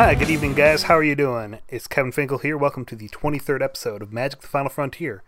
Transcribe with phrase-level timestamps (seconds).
[0.00, 0.84] Hi, good evening, guys.
[0.84, 1.58] How are you doing?
[1.68, 2.56] It's Kevin Finkel here.
[2.56, 5.22] Welcome to the 23rd episode of Magic the Final Frontier.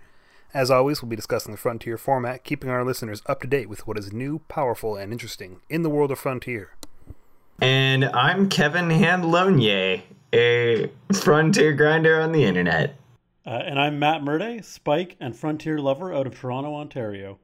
[0.55, 3.87] As always, we'll be discussing the Frontier format, keeping our listeners up to date with
[3.87, 6.71] what is new, powerful, and interesting in the world of Frontier.
[7.61, 12.97] And I'm Kevin Handlonye, a Frontier grinder on the internet.
[13.45, 17.39] Uh, and I'm Matt Murday, Spike and Frontier lover out of Toronto, Ontario.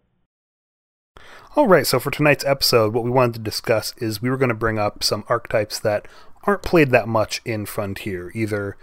[1.56, 4.48] All right, so for tonight's episode, what we wanted to discuss is we were going
[4.48, 6.06] to bring up some archetypes that
[6.48, 8.32] aren't played that much in Frontier.
[8.34, 8.78] Either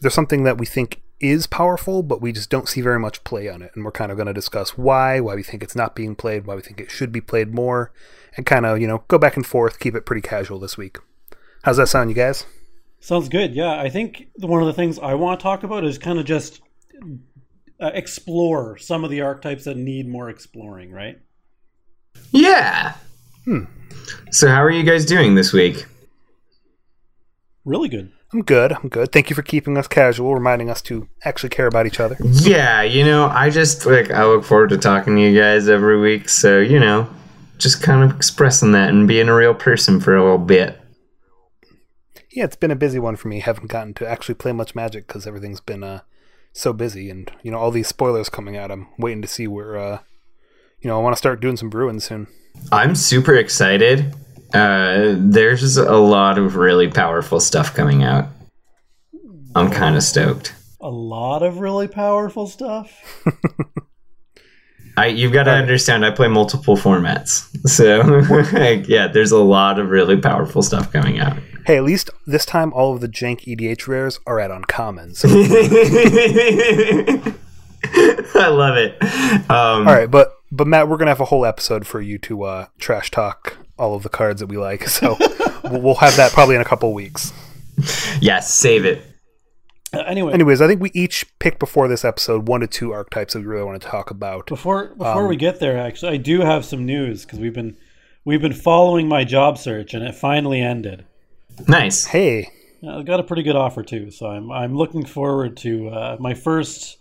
[0.00, 3.48] there's something that we think is powerful, but we just don't see very much play
[3.48, 5.96] on it, and we're kind of going to discuss why, why we think it's not
[5.96, 7.90] being played, why we think it should be played more,
[8.36, 10.98] and kind of, you know, go back and forth, keep it pretty casual this week.
[11.64, 12.46] How's that sound, you guys?
[13.00, 13.56] Sounds good.
[13.56, 16.26] Yeah, I think one of the things I want to talk about is kind of
[16.26, 16.60] just
[17.80, 21.18] uh, explore some of the archetypes that need more exploring, right?
[22.30, 22.94] Yeah.
[23.46, 23.64] Hmm.
[24.30, 25.86] So, how are you guys doing this week?
[27.64, 28.12] Really good.
[28.32, 28.72] I'm good.
[28.72, 29.12] I'm good.
[29.12, 32.16] Thank you for keeping us casual, reminding us to actually care about each other.
[32.20, 35.98] Yeah, you know, I just like I look forward to talking to you guys every
[35.98, 36.28] week.
[36.28, 37.08] So, you know,
[37.58, 40.80] just kind of expressing that and being a real person for a little bit.
[42.30, 43.40] Yeah, it's been a busy one for me.
[43.40, 46.00] Haven't gotten to actually play much Magic because everything's been uh,
[46.52, 48.72] so busy, and you know all these spoilers coming out.
[48.72, 49.76] I'm waiting to see where.
[49.76, 49.98] Uh,
[50.84, 52.26] you know, I want to start doing some brewing soon.
[52.70, 54.14] I'm super excited.
[54.54, 58.28] Uh, there's a lot of really powerful stuff coming out.
[59.56, 60.54] I'm kind of stoked.
[60.80, 62.90] A lot of really powerful stuff.
[64.96, 65.60] I you've got to Right.
[65.60, 66.06] understand.
[66.06, 68.00] I play multiple formats, so
[68.56, 71.36] like, yeah, there's a lot of really powerful stuff coming out.
[71.66, 75.14] Hey, at least this time all of the jank EDH rares are at uncommon.
[75.14, 75.28] So,
[78.36, 79.02] I love it.
[79.50, 82.42] Um, all right, but but Matt, we're gonna have a whole episode for you to
[82.44, 84.86] uh, trash talk all of the cards that we like.
[84.88, 85.16] So
[85.64, 87.32] we'll we'll have that probably in a couple weeks.
[88.20, 89.02] Yes, save it.
[89.92, 93.32] Uh, anyway, Anyways, I think we each picked before this episode one to two archetypes
[93.34, 94.46] that we really want to talk about.
[94.46, 97.76] before before Um, we get there, actually, I do have some news because we've been
[98.24, 101.04] we've been following my job search and it finally ended.
[101.68, 102.06] Nice.
[102.06, 102.48] Hey,
[102.88, 106.34] I got a pretty good offer too, so I'm I'm looking forward to uh, my
[106.34, 106.98] first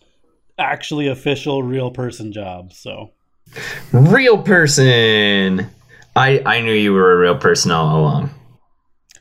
[0.59, 2.71] actually official real person job.
[2.73, 3.11] So
[3.91, 5.69] Real person.
[6.15, 8.29] I I knew you were a real person all along.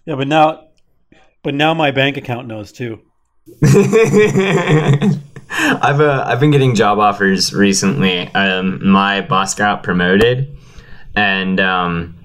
[0.04, 0.69] yeah, but now
[1.42, 3.00] but now my bank account knows too.
[5.54, 8.28] I've uh, I've been getting job offers recently.
[8.34, 10.56] Um, my boss got promoted,
[11.14, 12.16] and um,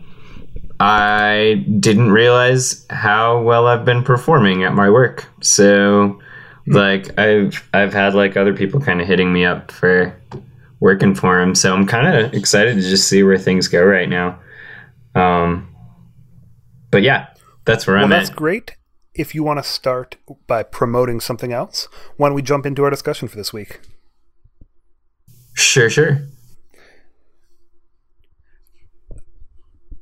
[0.80, 5.26] I didn't realize how well I've been performing at my work.
[5.42, 6.22] So,
[6.68, 10.16] like, I've I've had like other people kind of hitting me up for
[10.80, 11.56] working for him.
[11.56, 14.40] So I'm kind of excited to just see where things go right now.
[15.18, 15.76] Um,
[16.92, 17.28] but yeah,
[17.66, 18.36] that's where well, I'm that's at.
[18.36, 18.76] great.
[19.14, 22.90] If you want to start by promoting something else, why don't we jump into our
[22.90, 23.80] discussion for this week?
[25.54, 26.28] Sure, sure.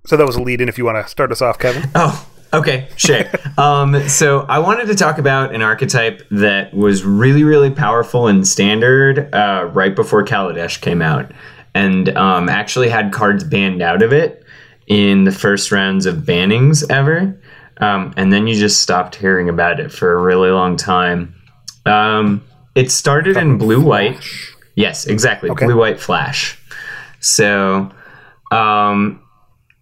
[0.05, 0.67] So that was a lead in.
[0.69, 1.89] If you want to start us off, Kevin.
[1.95, 3.23] Oh, okay, sure.
[3.57, 8.43] um, so I wanted to talk about an archetype that was really, really powerful in
[8.43, 11.31] standard uh, right before Kaladesh came out,
[11.73, 14.44] and um, actually had cards banned out of it
[14.87, 17.39] in the first rounds of bannings ever.
[17.77, 21.35] Um, and then you just stopped hearing about it for a really long time.
[21.85, 24.19] Um, it started in blue white.
[24.75, 25.49] Yes, exactly.
[25.49, 25.65] Okay.
[25.65, 26.59] Blue white flash.
[27.19, 27.91] So,
[28.51, 29.21] um,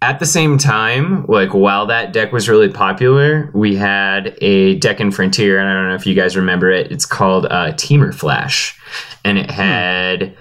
[0.04, 5.00] at the same time, like while that deck was really popular, we had a deck
[5.00, 6.92] in Frontier, and I don't know if you guys remember it.
[6.92, 8.78] It's called uh, Temur Flash,
[9.24, 10.36] and it had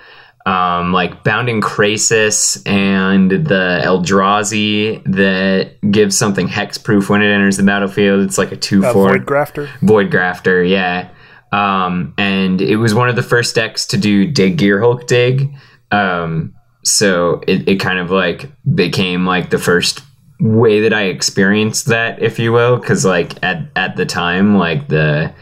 [0.47, 7.63] um, like Bounding Krasis and the Eldrazi that gives something hexproof when it enters the
[7.63, 8.23] battlefield.
[8.25, 9.69] It's like a two Uh, four Void Grafter.
[9.83, 11.09] Void Grafter, yeah.
[11.53, 15.55] Um, and it was one of the first decks to do Dig Gear Hulk Dig.
[15.91, 20.03] Um, so it, it kind of like became like the first
[20.41, 24.89] way that I experienced that, if you will, because like at at the time, like
[24.89, 25.33] the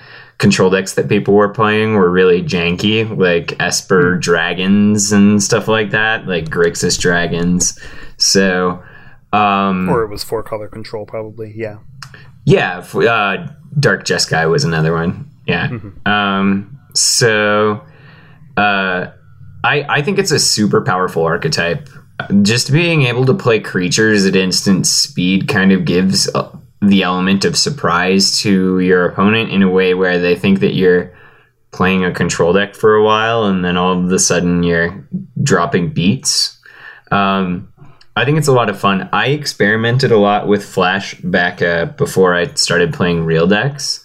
[0.41, 5.91] control decks that people were playing were really janky, like Esper dragons and stuff like
[5.91, 7.79] that, like Grixis dragons.
[8.17, 8.83] So
[9.33, 11.53] um, Or it was four color control, probably.
[11.55, 11.79] Yeah.
[12.45, 15.31] yeah, uh, Dark Jeskai was another one.
[15.47, 15.71] Yeah.
[16.07, 17.85] Um, so,
[18.57, 19.07] uh,
[19.63, 21.89] I I think it's a super powerful archetype.
[22.43, 26.29] Just being able to play creatures at instant speed kind of gives
[26.83, 31.15] the element of surprise to your opponent in a way where they think that you're
[31.73, 35.07] playing a control deck for a while and then all of a sudden you're
[35.43, 36.59] dropping beats.
[37.11, 37.73] Um,
[38.17, 39.09] I think it's a lot of fun.
[39.13, 44.05] I experimented a lot with Flash back uh, before I started playing real decks,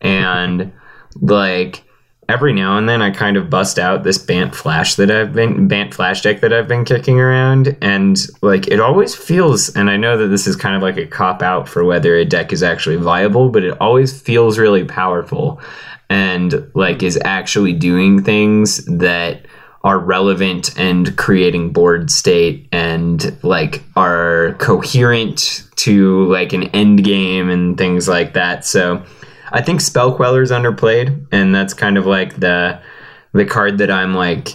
[0.00, 0.72] and
[1.20, 1.82] like
[2.30, 5.66] every now and then I kind of bust out this Bant Flash that I've been
[5.66, 9.74] Bant Flash deck that I've been kicking around, and like it always feels.
[9.74, 12.24] And I know that this is kind of like a cop out for whether a
[12.24, 15.60] deck is actually viable, but it always feels really powerful,
[16.08, 19.46] and like is actually doing things that
[19.82, 27.48] are relevant and creating board state and like are coherent to like an end game
[27.48, 28.64] and things like that.
[28.64, 29.02] So
[29.52, 32.80] I think Spell Queller is underplayed, and that's kind of like the
[33.32, 34.48] the card that I'm like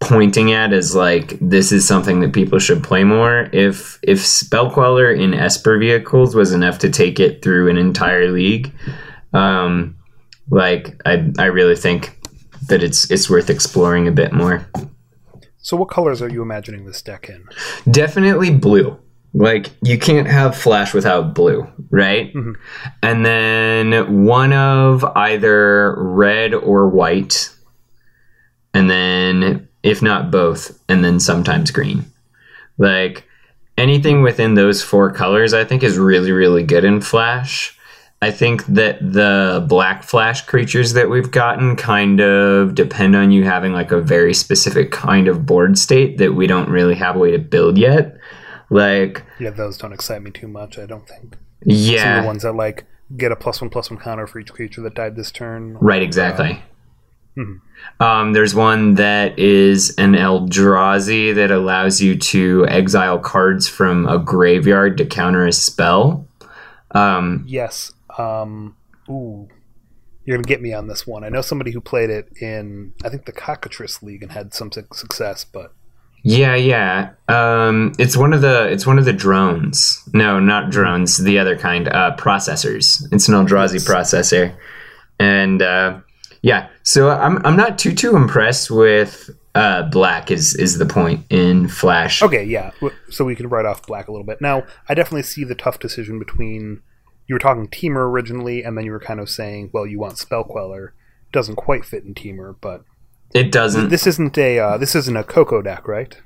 [0.00, 3.48] pointing at is like this is something that people should play more.
[3.52, 8.30] If if Spell Queller in Esper vehicles was enough to take it through an entire
[8.30, 8.72] league,
[9.32, 9.96] um,
[10.50, 12.18] like I I really think
[12.68, 14.66] that it's it's worth exploring a bit more.
[15.58, 17.46] So, what colors are you imagining this deck in?
[17.90, 18.98] Definitely blue.
[19.34, 22.32] Like you can't have flash without blue, right?
[22.32, 22.52] Mm-hmm.
[23.02, 27.50] And then one of either red or white.
[28.72, 32.04] And then if not both, and then sometimes green.
[32.78, 33.24] Like
[33.76, 37.76] anything within those four colors I think is really really good in flash.
[38.22, 43.44] I think that the black flash creatures that we've gotten kind of depend on you
[43.44, 47.18] having like a very specific kind of board state that we don't really have a
[47.18, 48.16] way to build yet.
[48.74, 50.78] Like Yeah, those don't excite me too much.
[50.78, 51.34] I don't think.
[51.62, 52.84] Some of yeah, the ones that like
[53.16, 55.76] get a plus one plus one counter for each creature that died this turn.
[55.80, 56.62] right exactly.
[57.36, 57.60] Mhm.
[58.00, 64.18] Um, there's one that is an Eldrazi that allows you to exile cards from a
[64.18, 66.26] graveyard to counter a spell.
[66.92, 67.92] Um, Yes.
[68.18, 68.76] Um.
[69.08, 69.48] Ooh.
[70.24, 71.22] You're gonna get me on this one.
[71.24, 74.70] I know somebody who played it in I think the Cockatrice League and had some
[74.72, 75.72] suc- success, but
[76.26, 77.10] Yeah, yeah.
[77.28, 80.02] Um, it's one of the it's one of the drones.
[80.14, 81.18] No, not drones.
[81.18, 83.06] The other kind, uh, processors.
[83.12, 83.86] It's an Eldrazi Yes.
[83.88, 84.56] processor,
[85.20, 86.00] and uh,
[86.42, 86.68] yeah.
[86.82, 90.30] So I'm I'm not too too impressed with uh, black.
[90.30, 92.22] Is is the point in Flash?
[92.22, 92.70] Okay, yeah.
[93.10, 94.40] So we can write off black a little bit.
[94.40, 96.80] Now, I definitely see the tough decision between
[97.26, 100.16] you were talking Temur originally, and then you were kind of saying, well, you want
[100.18, 100.94] Spell Queller.
[101.32, 102.84] Doesn't quite fit in Temur, but
[103.34, 103.88] It doesn't.
[103.88, 106.16] this isn't a uh, this isn't a Coco deck, right?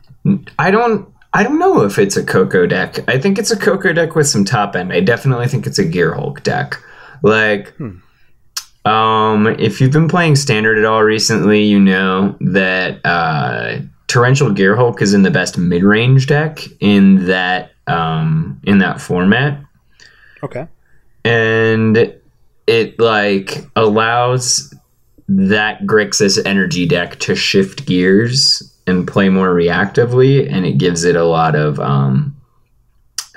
[0.59, 1.09] I don't.
[1.33, 2.99] I don't know if it's a Coco deck.
[3.09, 4.93] I think it's a Coco deck with some top end.
[4.93, 6.77] I definitely think it's a Gear Hulk deck.
[7.23, 7.75] Like,
[8.85, 14.75] um, if you've been playing Standard at all recently, you know that uh, Torrential Gear
[14.77, 19.61] Hulk is in the best mid range deck in that um, in that format
[20.43, 20.67] Okay.
[21.25, 21.97] and
[22.67, 24.73] it like allows
[25.29, 31.15] that Grixis energy deck to shift gears and play more reactively, and it gives it
[31.15, 32.35] a lot of um,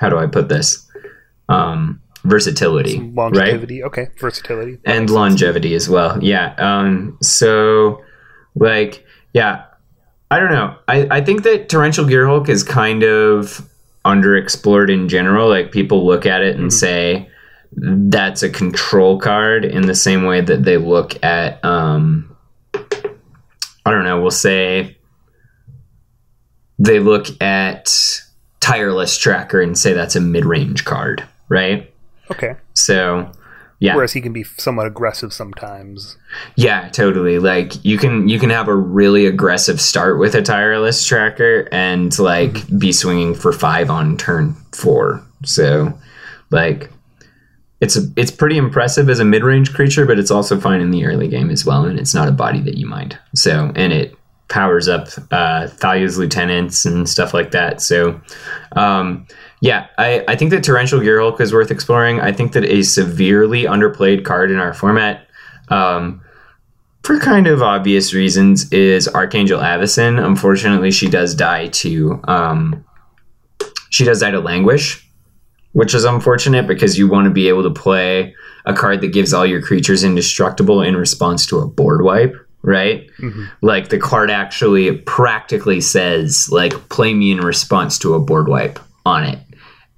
[0.00, 0.88] how do I put this
[1.48, 3.14] um, versatility, right?
[3.14, 3.84] Longevity.
[3.84, 4.08] Okay.
[4.18, 4.76] Versatility.
[4.76, 5.16] That and makes sense.
[5.16, 6.22] longevity as well.
[6.22, 6.54] Yeah.
[6.56, 8.02] Um, so,
[8.54, 9.04] like,
[9.34, 9.64] yeah,
[10.30, 10.76] I don't know.
[10.88, 13.68] I, I think that Torrential Gear Hulk is kind of
[14.06, 15.50] underexplored in general.
[15.50, 17.28] Like, people look at it and say
[17.76, 22.36] that's a control card in the same way that they look at, um,
[22.74, 24.98] I don't know, we'll say
[26.78, 28.20] they look at
[28.60, 31.92] Tireless Tracker and say that's a mid range card, right?
[32.30, 32.56] Okay.
[32.74, 33.30] So,
[33.82, 33.96] yeah.
[33.96, 36.16] Whereas he can be somewhat aggressive sometimes.
[36.54, 37.40] Yeah, totally.
[37.40, 42.16] Like you can you can have a really aggressive start with a tireless tracker and
[42.20, 45.20] like be swinging for 5 on turn 4.
[45.44, 45.98] So
[46.50, 46.92] like
[47.82, 51.04] it's a, it's pretty impressive as a mid-range creature, but it's also fine in the
[51.04, 53.18] early game as well and it's not a body that you mind.
[53.34, 54.16] So, and it
[54.48, 57.80] powers up uh Thalia's lieutenants and stuff like that.
[57.80, 58.20] So,
[58.76, 59.26] um
[59.62, 62.20] yeah, I, I think that Torrential Gear Hulk is worth exploring.
[62.20, 65.28] I think that a severely underplayed card in our format,
[65.68, 66.20] um,
[67.04, 70.22] for kind of obvious reasons, is Archangel Avacyn.
[70.22, 72.84] Unfortunately, she does die to um,
[73.90, 75.01] she does die to Languish,
[75.72, 79.32] which is unfortunate because you want to be able to play a card that gives
[79.32, 83.08] all your creatures indestructible in response to a board wipe, right?
[83.62, 88.78] Like the card actually practically says like play me in response to a board wipe
[89.04, 89.38] on it.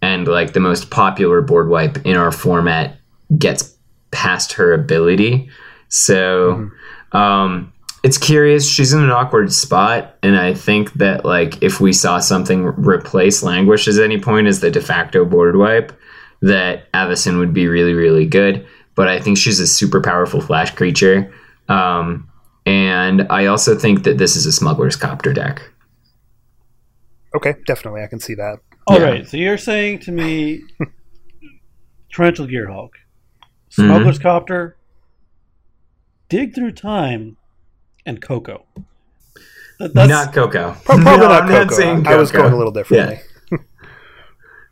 [0.00, 2.96] And like the most popular board wipe in our format
[3.36, 3.76] gets
[4.12, 5.50] past her ability.
[5.88, 6.70] So
[7.12, 7.72] um
[8.04, 8.70] it's curious.
[8.70, 13.42] She's in an awkward spot, and I think that like if we saw something replace
[13.42, 15.90] Languish at any point as the de facto board wipe,
[16.42, 18.64] that Avacyn would be really really good.
[18.94, 21.32] But I think she's a super powerful flash creature,
[21.68, 22.28] um,
[22.66, 25.62] and I also think that this is a Smuggler's Copter deck.
[27.34, 28.58] Okay, definitely, I can see that.
[28.86, 29.06] All Yeah.
[29.06, 30.62] right, so you're saying to me,
[32.12, 32.92] Torrential Gear Hulk,
[33.70, 34.76] Smuggler's Copter,
[36.28, 37.36] Dig Through Time,
[38.06, 38.64] and Coco.
[39.78, 40.76] That's, not Coco.
[40.84, 42.04] Probably No, not I'm Coco.
[42.10, 43.20] I was going a little differently.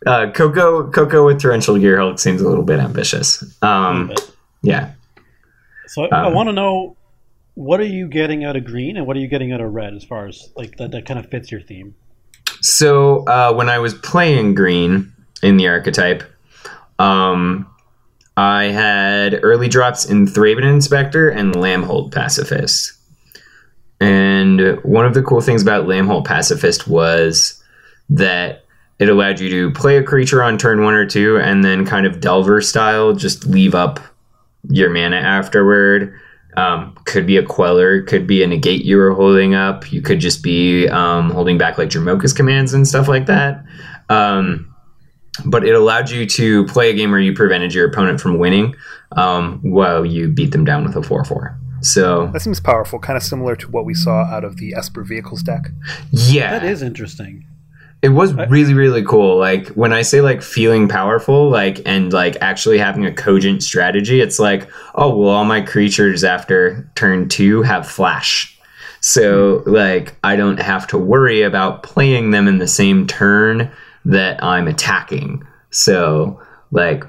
[0.04, 3.42] Uh, Coco, Coco with torrential gear Hulk seems a little bit ambitious.
[3.62, 4.92] Um, but- yeah.
[5.86, 6.96] So I, I Um, want to know
[7.54, 9.94] what are you getting out of green and what are you getting out of red
[9.94, 11.94] as far as like that, that kind of fits your theme.
[12.60, 15.12] So uh, when I was playing green
[15.42, 16.22] in the archetype,
[16.98, 17.68] um,
[18.36, 22.92] I had early drops in Thraben Inspector and Lambholt Pacifist.
[24.02, 27.62] And one of the cool things about Lambholt Pacifist was
[28.10, 28.64] that
[28.98, 32.04] it allowed you to play a creature on turn one or two and then kind
[32.04, 34.00] of Delver style, just leave up
[34.68, 36.18] your mana afterward.
[36.56, 39.92] Um, could be a queller, could be a negate you were holding up.
[39.92, 43.64] You could just be um, holding back like Dromoka's commands and stuff like that.
[44.08, 44.74] Um,
[45.46, 48.74] but it allowed you to play a game where you prevented your opponent from winning
[49.12, 51.58] um, while you beat them down with a 4 4.
[51.82, 55.02] So, That seems powerful, kind of similar to what we saw out of the Esper
[55.02, 55.70] Vehicles deck.
[56.10, 56.58] yeah.
[56.58, 57.46] That is interesting.
[58.02, 59.38] It was really, really cool.
[59.38, 64.20] Like when I say like feeling powerful, like and like actually having a cogent strategy,
[64.20, 68.58] it's like, oh well, all my creatures after turn two have flash.
[69.00, 69.70] So hmm.
[69.70, 73.70] like I don't have to worry about playing them in the same turn
[74.04, 75.46] that I'm attacking.
[75.70, 76.40] So
[76.72, 77.04] like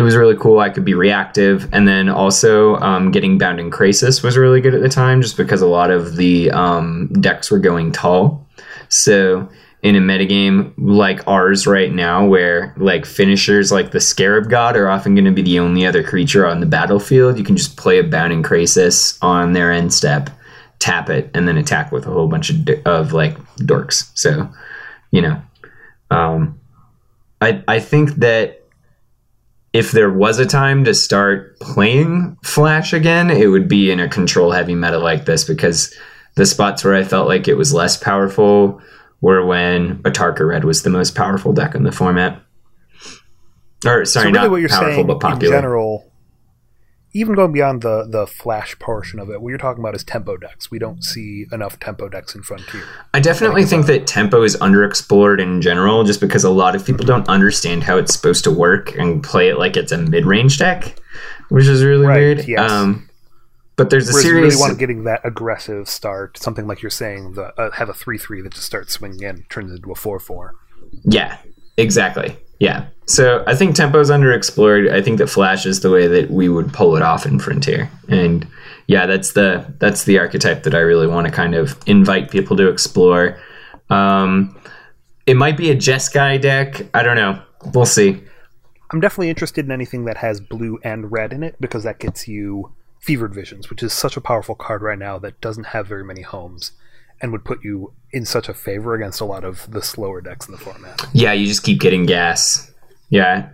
[0.00, 0.60] it was really cool.
[0.60, 4.80] I could be reactive, and then also um, getting Bounding Krasis was really good at
[4.80, 8.46] the time, just because a lot of the um, decks were going tall.
[8.88, 9.50] So
[9.82, 14.88] in a metagame like ours right now, where like finishers like the Scarab God are
[14.88, 17.98] often going to be the only other creature on the battlefield, you can just play
[17.98, 20.30] a Bounding Krasis on their end step,
[20.78, 24.10] tap it, and then attack with a whole bunch of, of like dorks.
[24.14, 24.48] So,
[25.10, 25.42] you know,
[26.10, 26.58] um,
[27.42, 28.59] I I think that
[29.72, 34.08] if there was a time to start playing Flash again, it would be in a
[34.08, 35.94] control heavy meta like this because
[36.34, 38.80] the spots where I felt like it was less powerful
[39.20, 42.42] were when Atarka Red was the most powerful deck in the format.
[43.86, 45.56] Or sorry, so really, not what you're powerful saying but in popular.
[45.56, 46.09] general,
[47.12, 50.36] even going beyond the the flash portion of it, what you're talking about is tempo
[50.36, 50.70] decks.
[50.70, 52.84] We don't see enough tempo decks in Frontier.
[53.14, 57.04] I definitely think that tempo is underexplored in general, just because a lot of people
[57.04, 60.98] don't understand how it's supposed to work and play it like it's a mid-range deck,
[61.48, 62.48] which is really Right, weird.
[62.48, 62.70] yes.
[62.70, 63.08] Um,
[63.76, 64.54] but there's a Whereas you series.
[64.54, 68.18] really want getting that aggressive start, something like you're saying, the uh, have a three
[68.18, 70.54] three that just starts swinging in, turns into a four four.
[71.04, 71.38] Yeah,
[71.76, 72.36] exactly.
[72.60, 72.86] Yeah.
[73.06, 74.92] So I think tempo is underexplored.
[74.92, 77.90] I think that Flash is the way that we would pull it off in Frontier.
[78.08, 78.46] And
[78.86, 82.56] yeah, that's the that's the archetype that I really want to kind of invite people
[82.58, 83.40] to explore.
[83.88, 84.56] Um,
[85.26, 86.86] it might be a Jeskai deck.
[86.94, 87.42] I don't know.
[87.74, 88.22] We'll see.
[88.92, 92.28] I'm definitely interested in anything that has blue and red in it because that gets
[92.28, 96.04] you Fevered Visions, which is such a powerful card right now that doesn't have very
[96.04, 96.72] many homes
[97.20, 100.46] and would put you in such a favor against a lot of the slower decks
[100.46, 101.06] in the format.
[101.12, 102.70] Yeah, you just keep getting gas.
[103.08, 103.50] Yeah.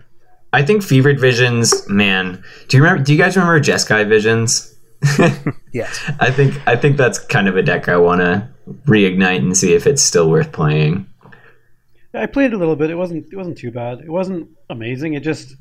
[0.53, 2.43] I think Fevered Visions, man.
[2.67, 4.73] Do you remember do you guys remember Jeskai Visions?
[5.73, 5.99] Yes.
[6.19, 8.47] I think I think that's kind of a deck I want to
[8.87, 11.05] reignite and see if it's still worth playing.
[12.15, 12.89] I played a little bit.
[12.89, 13.99] It wasn't it wasn't too bad.
[13.99, 15.13] It wasn't amazing.
[15.13, 15.55] It just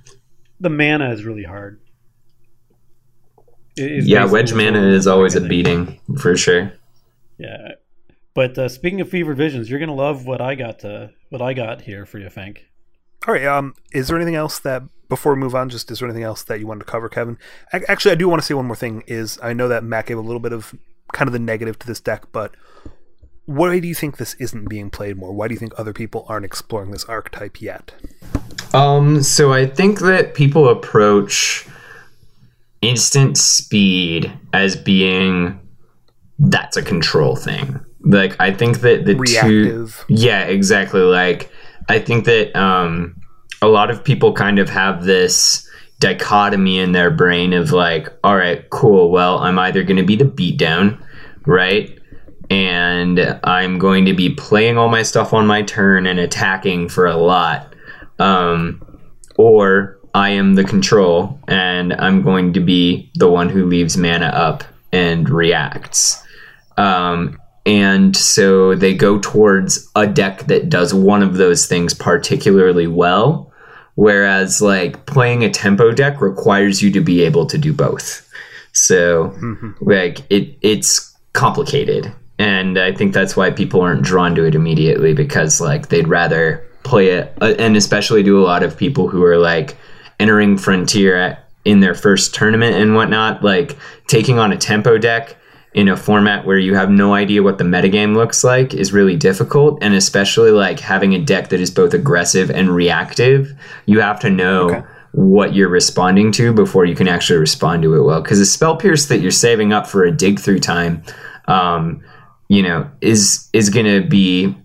[0.59, 1.81] the mana is really hard.
[3.77, 6.73] It is Yeah, basically wedge mana is always a beating for sure.
[7.37, 7.73] Yeah,
[8.37, 10.81] but uh, speaking of fever visions, you're gonna love what I got.
[10.81, 12.67] To, what I got here for you, Fank.
[13.27, 13.47] All right.
[13.47, 15.71] Um, is there anything else that before we move on?
[15.71, 17.39] Just is there anything else that you wanted to cover, Kevin?
[17.73, 19.03] Ac- Actually, I do want to say one more thing.
[19.07, 20.75] Is I know that Matt gave a little bit of
[21.15, 22.55] kind of the negative to this deck, but
[23.47, 25.33] why do you think this isn't being played more?
[25.33, 27.95] Why do you think other people aren't exploring this archetype yet?
[28.75, 31.67] Um, so I think that people approach
[32.83, 35.59] instant speed as being
[36.39, 37.81] that's a control thing.
[38.07, 41.01] Like I think that the two Yeah, exactly.
[41.01, 41.51] Like
[41.89, 43.21] I think that um
[43.63, 48.37] a lot of people kind of have this dichotomy in their brain of like, all
[48.37, 51.03] right, cool, well, I'm either going to be the beatdown,
[51.47, 51.99] right?
[52.51, 57.07] And I'm going to be playing all my stuff on my turn and attacking for
[57.07, 57.75] a lot.
[58.19, 58.83] Um,
[59.37, 64.27] or I am the control and I'm going to be the one who leaves mana
[64.27, 66.23] up and reacts.
[66.77, 72.87] Um, and so they go towards a deck that does one of those things particularly
[72.87, 73.53] well.
[73.97, 78.23] Whereas, like, playing a tempo deck requires you to be able to do both.
[78.73, 79.35] So,
[79.81, 82.13] like, it it's complicated.
[82.39, 86.63] and I think that's why people aren't drawn to it immediately because like they'd rather
[86.83, 89.77] play it, uh, and especially do a lot of people who are like
[90.21, 95.37] entering Frontier at, in their first tournament and whatnot, like taking on a tempo deck
[95.77, 99.15] in a format where you have no idea what the metagame looks like is really
[99.15, 103.53] difficult and especially like having a deck that is both aggressive and reactive
[103.85, 104.83] you have to know okay.
[105.13, 108.75] what you're responding to before you can actually respond to it well because the spell
[108.75, 111.03] pierce that you're saving up for a dig through time
[111.47, 112.03] um,
[112.49, 114.57] you know is is going to be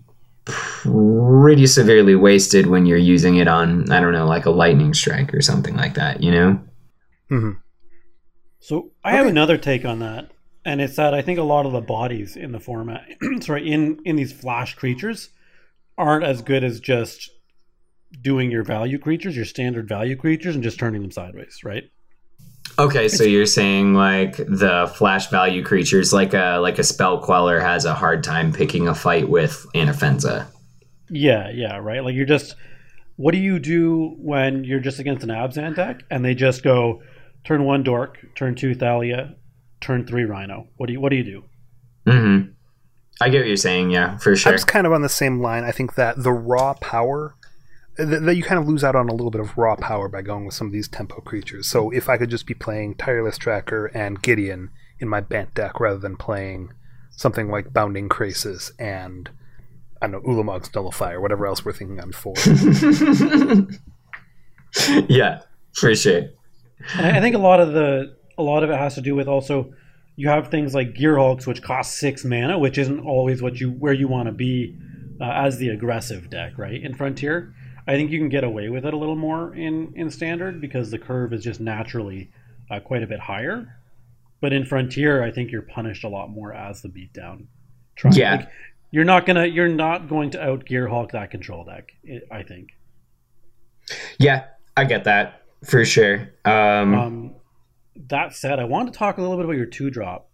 [0.46, 5.32] pretty severely wasted when you're using it on i don't know like a lightning strike
[5.34, 6.58] or something like that you know
[7.30, 7.52] mm-hmm.
[8.58, 9.18] so i okay.
[9.18, 10.31] have another take on that
[10.64, 13.06] and it's that i think a lot of the bodies in the format
[13.40, 15.30] sorry in in these flash creatures
[15.98, 17.30] aren't as good as just
[18.20, 21.84] doing your value creatures your standard value creatures and just turning them sideways right
[22.78, 27.60] Okay, so you're saying like the flash value creatures, like a like a spell queller,
[27.60, 30.46] has a hard time picking a fight with Anafenza.
[31.10, 32.02] Yeah, yeah, right.
[32.02, 32.54] Like you're just,
[33.16, 37.02] what do you do when you're just against an Abzan deck and they just go
[37.44, 39.34] turn one Dork, turn two Thalia,
[39.82, 40.68] turn three Rhino?
[40.76, 41.44] What do you what do you do?
[42.10, 42.40] Hmm.
[43.20, 43.90] I get what you're saying.
[43.90, 44.50] Yeah, for sure.
[44.50, 45.64] I'm just kind of on the same line.
[45.64, 47.36] I think that the raw power
[47.96, 50.46] that you kind of lose out on a little bit of raw power by going
[50.46, 51.68] with some of these tempo creatures.
[51.68, 55.78] So if I could just be playing Tireless Tracker and Gideon in my Bant deck
[55.78, 56.72] rather than playing
[57.10, 59.28] something like Bounding Krasis and
[60.00, 62.34] I don't know Ulamog's Nullify or whatever else we're thinking on four.
[65.08, 65.42] yeah,
[65.74, 66.22] for sure.
[66.96, 69.28] And I think a lot of the a lot of it has to do with
[69.28, 69.72] also
[70.16, 73.92] you have things like Gearhulks which cost six mana, which isn't always what you where
[73.92, 74.76] you want to be
[75.20, 76.82] uh, as the aggressive deck, right?
[76.82, 77.54] In Frontier.
[77.86, 80.90] I think you can get away with it a little more in in standard because
[80.90, 82.30] the curve is just naturally
[82.70, 83.78] uh, quite a bit higher.
[84.40, 87.46] But in Frontier, I think you're punished a lot more as the beatdown.
[87.96, 88.10] Try.
[88.12, 88.48] Yeah, like,
[88.90, 91.92] you're not gonna you're not going to out Gearhulk that control deck.
[92.30, 92.70] I think.
[94.18, 94.44] Yeah,
[94.76, 96.32] I get that for sure.
[96.44, 97.34] Um, um,
[98.08, 100.28] that said, I want to talk a little bit about your two drop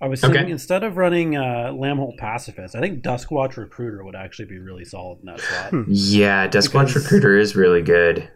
[0.00, 0.50] I was thinking okay.
[0.50, 5.18] instead of running uh, Lambholt Pacifist, I think Duskwatch Recruiter would actually be really solid
[5.20, 5.40] in that
[5.72, 5.88] slot.
[5.88, 8.30] Yeah, Duskwatch Recruiter is really good.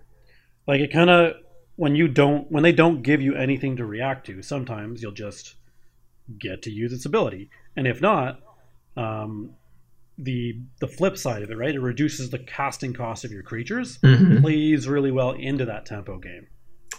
[0.67, 1.35] Like it kind of
[1.77, 5.55] when you don't when they don't give you anything to react to, sometimes you'll just
[6.39, 8.41] get to use its ability, and if not,
[8.97, 9.55] um,
[10.19, 11.75] the the flip side of it, right?
[11.75, 13.99] It reduces the casting cost of your creatures.
[13.99, 14.43] Mm-hmm.
[14.43, 16.49] Plays really well into that tempo game.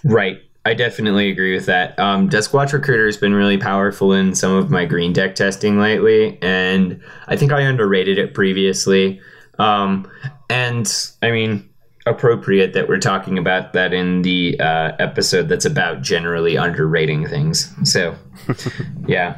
[0.06, 0.38] Right.
[0.66, 1.98] I definitely agree with that.
[2.00, 6.40] Um, Duskwatch Recruiter has been really powerful in some of my green deck testing lately,
[6.42, 9.20] and I think I underrated it previously.
[9.60, 10.10] Um,
[10.50, 10.90] and
[11.22, 11.70] I mean,
[12.06, 17.74] appropriate that we're talking about that in the uh, episode that's about generally underrating things.
[17.84, 18.16] So,
[19.08, 19.38] yeah,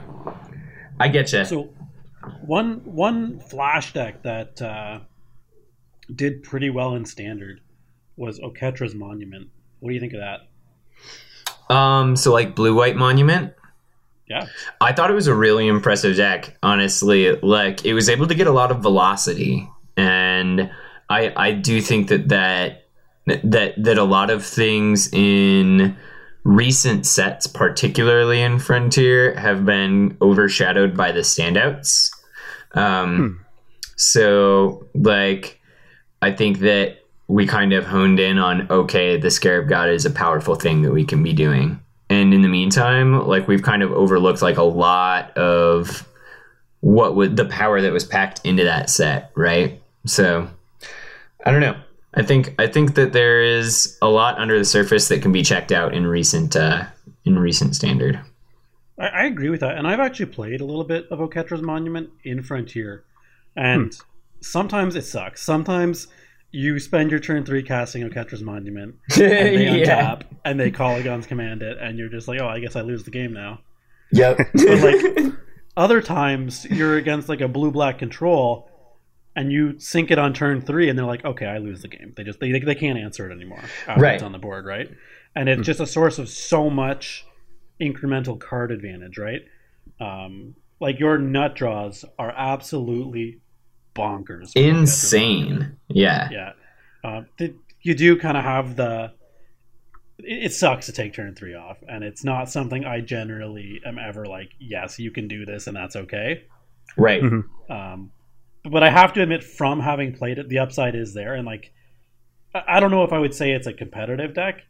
[1.00, 1.44] I get you.
[1.46, 1.74] So,
[2.46, 5.00] one one flash deck that uh,
[6.14, 7.62] did pretty well in standard
[8.16, 9.50] was Oketra's Monument.
[9.80, 10.42] What do you think of that?
[11.70, 13.54] Um, so like blue white monument.
[14.28, 14.48] Yeah.
[14.82, 17.32] I thought it was a really impressive deck, honestly.
[17.36, 20.72] Like it was able to get a lot of velocity and
[21.10, 22.86] I I do think that that
[23.26, 25.96] that that a lot of things in
[26.44, 32.12] recent sets, particularly in Frontier, have been overshadowed by the standouts.
[32.74, 33.44] Um hmm.
[33.96, 35.60] so like
[36.22, 40.12] I think that we kind of honed in on okay, the Scarab God is a
[40.12, 41.80] powerful thing that we can be doing.
[42.10, 46.08] And in the meantime, like we've kind of overlooked like a lot of
[46.82, 49.82] what would the power that was packed into that set, right?
[50.06, 50.48] So
[51.44, 51.76] I don't know.
[52.14, 55.42] I think I think that there is a lot under the surface that can be
[55.42, 56.86] checked out in recent uh,
[57.26, 58.20] in recent standard.
[59.00, 62.10] I, I agree with that, and I've actually played a little bit of Oketra's Monument
[62.24, 63.04] in Frontier,
[63.56, 64.02] and hmm.
[64.42, 65.42] sometimes it sucks.
[65.42, 66.08] Sometimes
[66.56, 70.16] you spend your turn three casting Oketra's Monument, and they yeah.
[70.16, 73.04] untap, and they Kolaghan's command it, and you're just like, oh, I guess I lose
[73.04, 73.60] the game now.
[74.14, 74.38] Yep.
[74.54, 75.34] but like
[75.76, 78.70] other times, you're against like a blue black control,
[79.36, 82.14] and you sink it on turn three, and they're like, okay, I lose the game.
[82.16, 83.64] They just they they can't answer it anymore.
[83.98, 84.16] right.
[84.16, 84.90] It's on the board, right?
[85.36, 85.66] And it's mm.
[85.66, 87.26] just a source of so much
[87.82, 89.42] incremental card advantage, right?
[90.00, 93.42] Um, like your nut draws are absolutely
[93.96, 94.52] bonkers.
[94.56, 95.78] Insane.
[95.88, 96.30] Yeah.
[96.32, 96.52] Yeah.
[97.04, 97.22] Uh,
[97.82, 99.14] you do kind of have the.
[100.20, 103.98] It, it sucks to take turn three off, and it's not something I generally am
[103.98, 104.52] ever like.
[104.60, 106.44] Yes, you can do this, and that's okay.
[106.98, 107.22] Right.
[107.22, 107.72] Mm-hmm.
[107.72, 108.12] Um,
[108.70, 111.72] but I have to admit, from having played it, the upside is there, and like,
[112.54, 114.62] I don't know if I would say it's a competitive deck,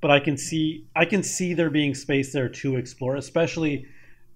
[0.00, 3.86] but I can see I can see there being space there to explore, especially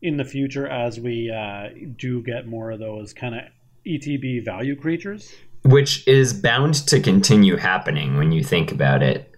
[0.02, 3.42] in the future as we uh, do get more of those kind of
[3.86, 5.32] ETB value creatures.
[5.64, 9.30] Which is bound to continue happening when you think about it.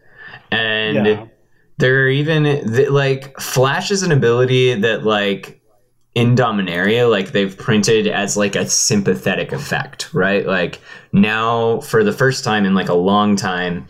[0.51, 1.25] And Yeah.
[1.79, 2.45] there are even
[2.93, 5.61] like Flash is an ability that like
[6.15, 10.47] in Dominaria, like they've printed as like a sympathetic effect, right?
[10.47, 10.81] Like
[11.13, 13.87] now for the first time in like a long time,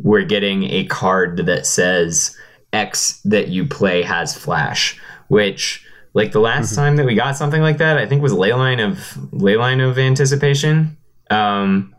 [0.00, 2.36] we're getting a card that says
[2.72, 7.60] X that you play has Flash, which like the last time that we got something
[7.62, 8.98] like that, I think was Leyline of
[9.32, 10.96] Leyline of Anticipation.
[11.30, 11.94] Um,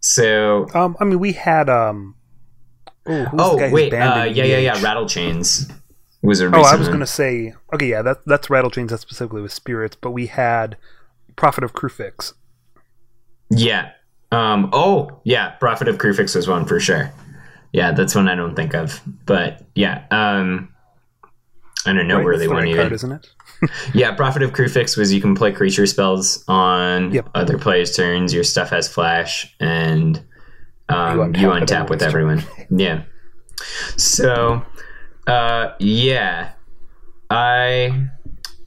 [0.00, 2.14] so Um, I mean, we had um.
[3.06, 5.70] Oh, who's the oh wait, uh, yeah, yeah, yeah, Rattle Chains
[6.22, 6.92] was a Oh, I was one.
[6.96, 7.54] gonna say.
[7.74, 8.90] Okay, yeah, that that's Rattle Chains.
[8.90, 10.76] That specifically with spirits, but we had
[11.36, 12.32] Prophet of Kruphix.
[13.50, 13.90] Yeah.
[14.32, 15.50] Um, oh, yeah.
[15.50, 17.12] Prophet of Kruphix was one for sure.
[17.72, 19.00] Yeah, that's one I don't think of.
[19.26, 20.04] But yeah.
[20.10, 20.73] Um,
[21.86, 22.80] and don't know That's the one right even.
[22.80, 23.26] card, isn't it?
[23.94, 27.30] Yeah, Prophet of Kruphix was you can play creature spells on Yep.
[27.34, 28.34] other players' turns.
[28.34, 30.22] Your stuff has flash, and
[30.90, 32.42] um, You you untap it untap with everyone.
[32.70, 33.02] Yeah.
[33.96, 34.62] So,
[35.26, 36.52] uh, yeah,
[37.30, 38.08] I.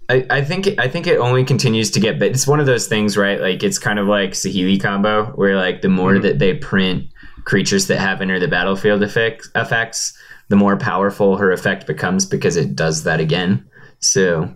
[0.10, 2.88] I, I think I think it only continues to get but it's one of those
[2.88, 6.22] things right like it's kind of like Saheeli combo where like the more Mhm.
[6.22, 7.08] that they print
[7.44, 10.18] creatures that have enter the battlefield effect, effects
[10.50, 13.68] the more powerful her effect becomes because it does that again
[14.00, 14.54] so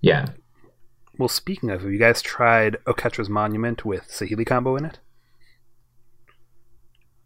[0.00, 0.26] yeah
[1.18, 4.98] Well, speaking of, have you guys tried Oketra's Monument with Saheeli combo in it?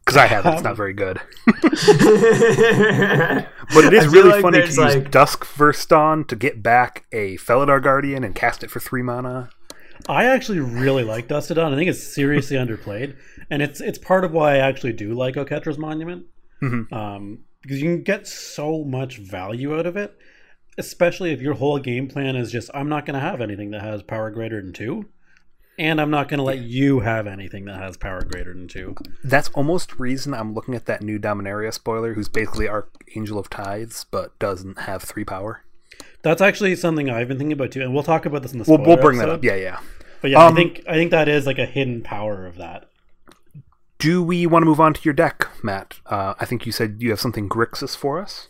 [0.04, 0.54] Because I haven't.
[0.54, 1.18] It's not very good.
[3.74, 7.04] But it is really like funny to use like- Dusk First Dawn to get back
[7.12, 9.50] a Felidar Guardian and cast it for three mana.
[10.09, 11.72] I actually really like Dusted On.
[11.72, 13.16] I think it's seriously underplayed,
[13.50, 16.26] and it's it's part of why I actually do like Oketra's Monument,
[16.62, 16.92] Mhm.
[16.92, 20.16] um, because you can get so much value out of it,
[20.79, 23.83] especially if your whole game plan is just I'm not going to have anything that
[23.83, 25.07] has power greater than two,
[25.79, 28.94] and I'm not going to let you have anything that has power greater than two.
[29.24, 34.07] That's almost reason I'm looking at that new Dominaria spoiler, who's basically Archangel of Tides,
[34.11, 35.64] but doesn't have three power.
[36.22, 38.64] That's actually something I've been thinking about too, and we'll talk about this in the.
[38.68, 39.42] We'll, we'll bring that up.
[39.42, 39.81] Yeah, yeah.
[40.20, 42.90] But yeah, Um, I think I think that is like a hidden power of that.
[43.98, 46.00] Do we want to move on to your deck, Matt?
[46.06, 48.48] Uh, I think you said you have something Grixis for us.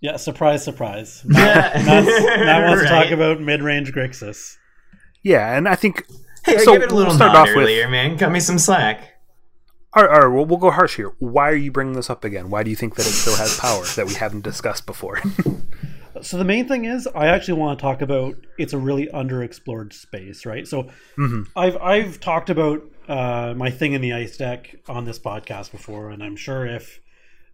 [0.00, 1.22] Yeah, surprise, surprise.
[1.26, 4.56] Matt, Matt's- Matt wants to talk about mid-range Grixis.
[5.22, 6.04] Yeah, and I think
[6.44, 8.40] hey I So, gave it a little we'll start nod off with- man cut me
[8.40, 9.12] some slack
[9.94, 11.12] All right, all right we'll, we'll go harsh here.
[11.20, 12.50] Why are you bringing this up again?
[12.50, 15.20] Why do you think that it still has power that we haven't discussed before?
[16.22, 19.92] So the main thing is, I actually want to talk about it's a really underexplored
[19.92, 20.66] space, right?
[20.66, 21.46] So Mhm.
[21.56, 26.10] I've I've talked about uh, my thing in the ice deck on this podcast before,
[26.10, 27.00] and I'm sure if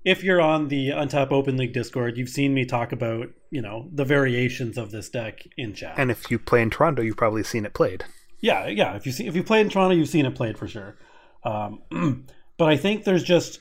[0.04, 3.88] if you're on the Untap Open League Discord, you've seen me talk about you know
[3.92, 5.94] the variations of this deck in chat.
[5.96, 8.04] and if you play in Toronto, you've probably seen it played.
[8.40, 8.94] Yeah, yeah.
[8.94, 10.96] If you see if you play in Toronto, you've seen it played for sure.
[11.44, 11.80] Um,
[12.58, 13.60] but I think there's just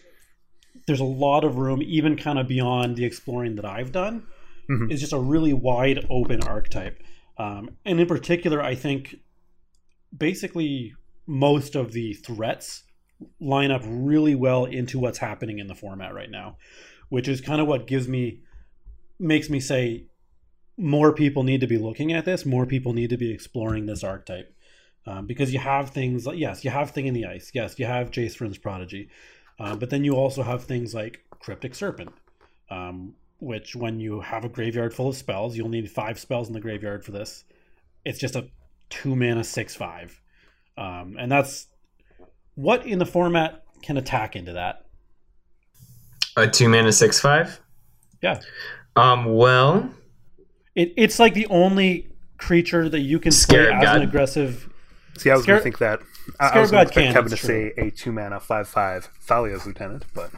[0.85, 4.23] there's a lot of room, even kind of beyond the exploring that I've done.
[4.69, 4.91] Mhm.
[4.91, 7.01] It's just a really wide open archetype,
[7.37, 9.15] um, and in particular, I think
[10.15, 10.93] basically
[11.25, 12.83] most of the threats
[13.39, 16.57] line up really well into what's happening in the format right now,
[17.09, 18.41] which is kind of what gives me
[19.19, 20.05] makes me say
[20.77, 22.45] more people need to be looking at this.
[22.45, 24.53] More people need to be exploring this archetype
[25.07, 27.51] um, because you have things like yes, you have thing in the ice.
[27.53, 29.09] Yes, you have Jace Vryn's Prodigy,
[29.59, 32.13] uh, but then you also have things like Cryptic Serpent,
[32.69, 36.53] um, which when you have a graveyard full of spells, you'll need five spells in
[36.53, 37.43] the graveyard for this.
[38.05, 38.47] It's just a
[38.89, 40.19] two mana six five,
[40.77, 41.67] um, and that's
[42.55, 44.85] what in the format can attack into that.
[46.35, 47.59] a two mana six five
[48.23, 48.39] Yeah,
[48.95, 49.89] um well
[50.75, 53.95] it, it's like the only creature that you can play Scarab as God.
[53.97, 54.69] an aggressive.
[55.17, 55.99] See, I was going to think that.
[56.39, 58.67] I, I was going God to can, Kevin to it's say a two mana five
[58.67, 60.29] five Thalia's Lieutenant, but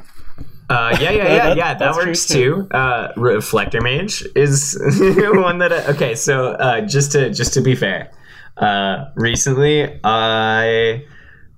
[0.69, 1.73] Uh, yeah, yeah, yeah, That- yeah.
[1.73, 2.67] That works too.
[2.71, 4.77] Uh, Reflector Mage is
[5.33, 5.73] one that.
[5.73, 8.11] I, okay, so uh, just to just to be fair,
[8.57, 11.05] uh, recently I,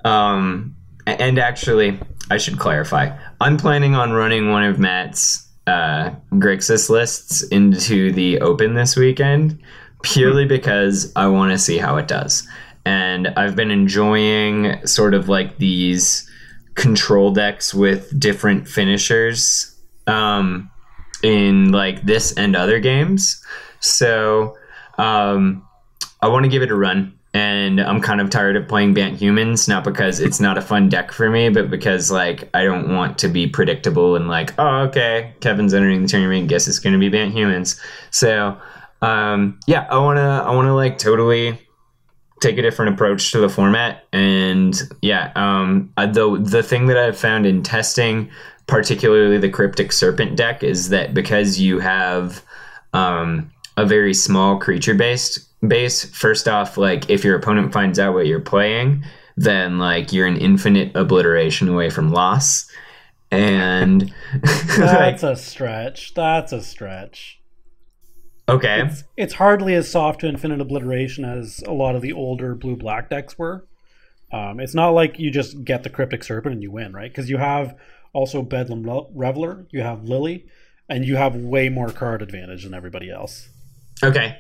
[0.06, 3.16] um, and actually I should clarify.
[3.42, 9.60] I'm planning on running one of Matt's uh, Grixis lists into the Open this weekend,
[10.04, 12.48] purely because I want to see how it does,
[12.86, 16.30] and I've been enjoying sort of like these
[16.76, 19.76] control decks with different finishers
[20.08, 20.70] um,
[21.24, 23.44] in like this and other games.
[23.80, 24.58] So
[24.98, 25.68] um,
[26.22, 27.18] I want to give it a run.
[27.34, 30.90] And I'm kind of tired of playing Bant Humans, not because it's not a fun
[30.90, 34.82] deck for me, but because like I don't want to be predictable and like, oh
[34.88, 37.80] okay, Kevin's entering the tournament, guess it's going to be Bant Humans.
[38.10, 38.60] So
[39.02, 41.58] um, yeah, I wanna I wanna like totally
[42.42, 47.18] take a different approach to the format, and yeah, um, the the thing that I've
[47.18, 48.30] found in testing,
[48.68, 52.44] particularly the Cryptic Serpent deck, is that because you have
[52.94, 56.04] um, a very small creature based base.
[56.04, 59.06] First off, like if your opponent finds out what you're playing,
[59.38, 62.70] then like you're an infinite obliteration away from loss.
[63.30, 66.14] And that's like, a stretch.
[66.14, 67.41] That's a stretch.
[68.52, 68.82] Okay.
[68.82, 72.76] It's, it's, hardly as soft to infinite obliteration as a lot of the older blue
[72.76, 73.66] black decks were.
[74.34, 77.12] Um, it's not like you just get the cryptic serpent and you win, right?
[77.12, 77.78] Because you have
[78.14, 80.46] also Bedlam Reveler, you have Lily,
[80.90, 83.50] and you have way more card advantage than everybody else.
[84.04, 84.38] Okay.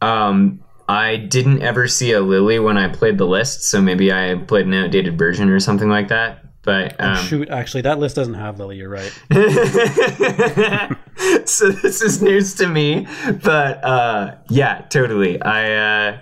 [0.00, 4.34] Um, I didn't ever see a Lily when I played the list, so maybe I
[4.34, 6.45] played an outdated version or something like that.
[6.66, 8.76] But oh, um, oh, shoot, actually, that list doesn't have Lily.
[8.76, 9.12] You're right.
[11.48, 13.06] so this is news to me,
[13.44, 15.40] but uh, yeah, totally.
[15.40, 16.18] I uh,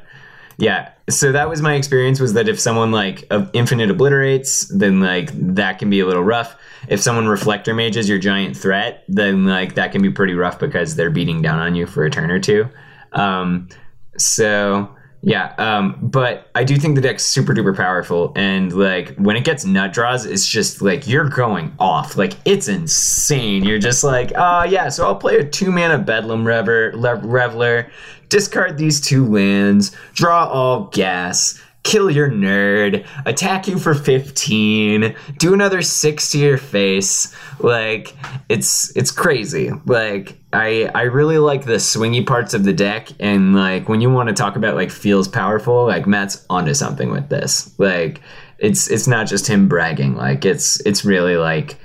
[0.58, 0.90] yeah.
[1.08, 2.20] So that was my experience.
[2.20, 6.54] Was that if someone like infinite obliterates, then like that can be a little rough.
[6.88, 10.94] If someone reflector mages your giant threat, then like that can be pretty rough because
[10.94, 12.68] they're beating down on you for a turn or two.
[13.12, 13.70] Um,
[14.18, 14.94] so
[15.26, 19.44] yeah, um, but I do think the deck's super duper powerful, and like when it
[19.44, 23.64] gets nut draws, it's just like you're going off, like it's insane.
[23.64, 27.90] You're just like, oh yeah, so I'll play a two mana Bedlam Rever- Reveler,
[28.28, 35.54] discard these two lands, draw all gas, kill your nerd, attack you for 15, do
[35.54, 37.34] another 6 to your face.
[37.60, 38.16] Like
[38.48, 39.70] it's it's crazy.
[39.86, 44.10] Like I I really like the swingy parts of the deck and like when you
[44.10, 47.78] want to talk about like feels powerful, like Matt's onto something with this.
[47.78, 48.20] Like
[48.58, 50.16] it's it's not just him bragging.
[50.16, 51.78] Like it's it's really like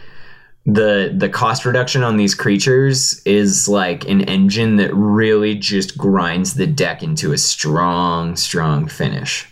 [0.66, 6.54] the the cost reduction on these creatures is like an engine that really just grinds
[6.54, 9.48] the deck into a strong strong finish.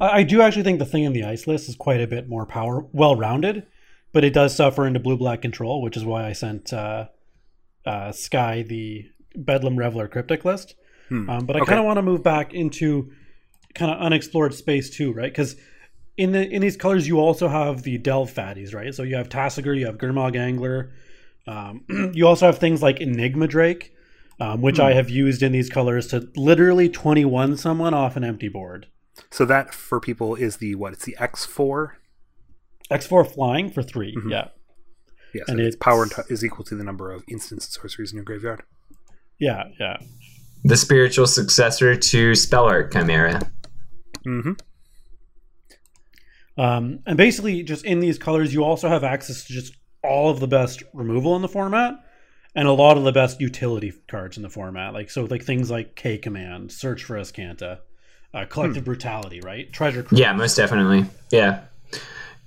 [0.00, 2.46] I do actually think the thing in the ice list is quite a bit more
[2.46, 3.66] power, well rounded,
[4.12, 7.08] but it does suffer into blue black control, which is why I sent uh,
[7.84, 10.74] uh, Sky the Bedlam Reveler cryptic list.
[11.08, 11.28] Hmm.
[11.28, 11.70] Um, but I okay.
[11.70, 13.12] kind of want to move back into
[13.74, 15.30] kind of unexplored space too, right?
[15.30, 15.56] Because
[16.16, 18.94] in the in these colors, you also have the Delve fatties, right?
[18.94, 20.92] So you have Tasigur, you have Gurmag Angler.
[21.46, 21.84] Um,
[22.14, 23.94] you also have things like Enigma Drake,
[24.38, 24.82] um, which hmm.
[24.82, 28.86] I have used in these colors to literally 21 someone off an empty board.
[29.30, 30.92] So that for people is the what?
[30.92, 31.98] It's the X four.
[32.90, 34.30] X four flying for 3 mm-hmm.
[34.30, 34.48] Yeah.
[35.32, 38.24] Yes, and its power is equal to the number of instants and sorceries in your
[38.24, 38.62] graveyard.
[39.38, 39.98] Yeah, yeah.
[40.64, 43.40] The spiritual successor to Spellheart Chimera.
[44.26, 44.52] Mm-hmm.
[46.60, 50.40] Um, and basically, just in these colors, you also have access to just all of
[50.40, 51.94] the best removal in the format
[52.54, 54.92] and a lot of the best utility cards in the format.
[54.92, 57.78] Like so, like things like K Command, Search for Azcanta,
[58.34, 58.90] uh, collective hmm.
[58.90, 59.72] brutality, right?
[59.72, 60.06] Treasure.
[60.10, 61.06] Yeah, most definitely.
[61.30, 61.62] Yeah.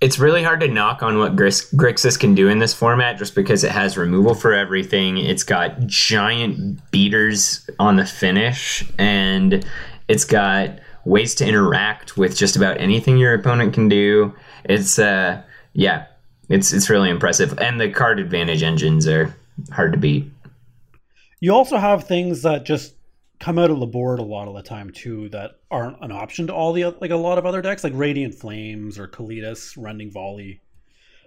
[0.01, 3.63] It's really hard to knock on what Grixis can do in this format just because
[3.63, 5.17] it has removal for everything.
[5.17, 9.65] It's got giant beaters on the finish, and
[10.09, 14.33] it's got ways to interact with just about anything your opponent can do.
[14.65, 15.41] It's uh
[15.73, 16.05] yeah,
[16.49, 17.57] it's it's really impressive.
[17.59, 19.33] And the card advantage engines are
[19.71, 20.29] hard to beat.
[21.39, 22.93] You also have things that just
[23.43, 26.47] come out of the board a lot of the time too that aren't an option
[26.47, 30.09] to all the like a lot of other decks like Radiant Flames or Kalitas, Rending
[30.09, 30.61] Volley.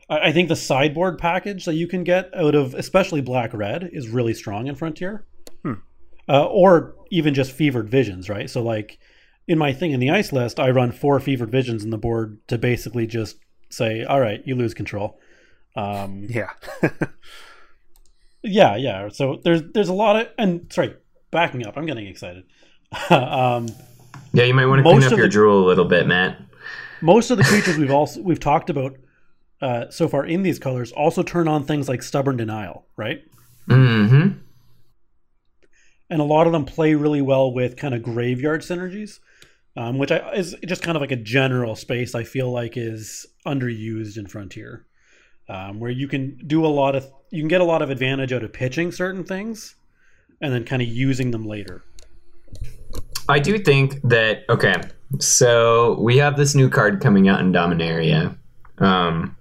[0.08, 3.90] I, I think the sideboard package that you can get out of especially Black Red
[3.92, 5.26] is really strong in Frontier.
[5.62, 5.74] Hmm.
[6.26, 8.48] Uh, or even just Fevered Visions, right?
[8.48, 8.98] So like
[9.46, 12.38] in my thing in the ice list, I run four Fevered Visions in the board
[12.48, 13.36] to basically just
[13.68, 15.20] say, all right, you lose control.
[15.76, 16.48] Um, yeah.
[18.42, 19.10] yeah, yeah.
[19.10, 20.96] So there's there's a lot of and sorry,
[21.30, 21.76] backing up.
[21.76, 22.44] I'm getting excited.
[23.10, 23.68] um,
[24.32, 26.40] yeah, you might want to clean up your the, drool a little bit, Matt.
[27.00, 28.96] Most of the creatures we've also we've talked about
[29.60, 33.22] uh, so far in these colors also turn on things like stubborn denial, right?
[33.68, 34.38] Mm-hmm.
[36.08, 39.18] And a lot of them play really well with kind of graveyard synergies,
[39.76, 43.26] um, which I, is just kind of like a general space I feel like is
[43.46, 44.86] underused in Frontier,
[45.48, 48.32] um, where you can do a lot of you can get a lot of advantage
[48.32, 49.75] out of pitching certain things
[50.40, 51.82] and then kind of using them later.
[53.28, 54.74] I do think that okay,
[55.18, 58.36] so we have this new card coming out in Dominaria.
[58.78, 59.36] Um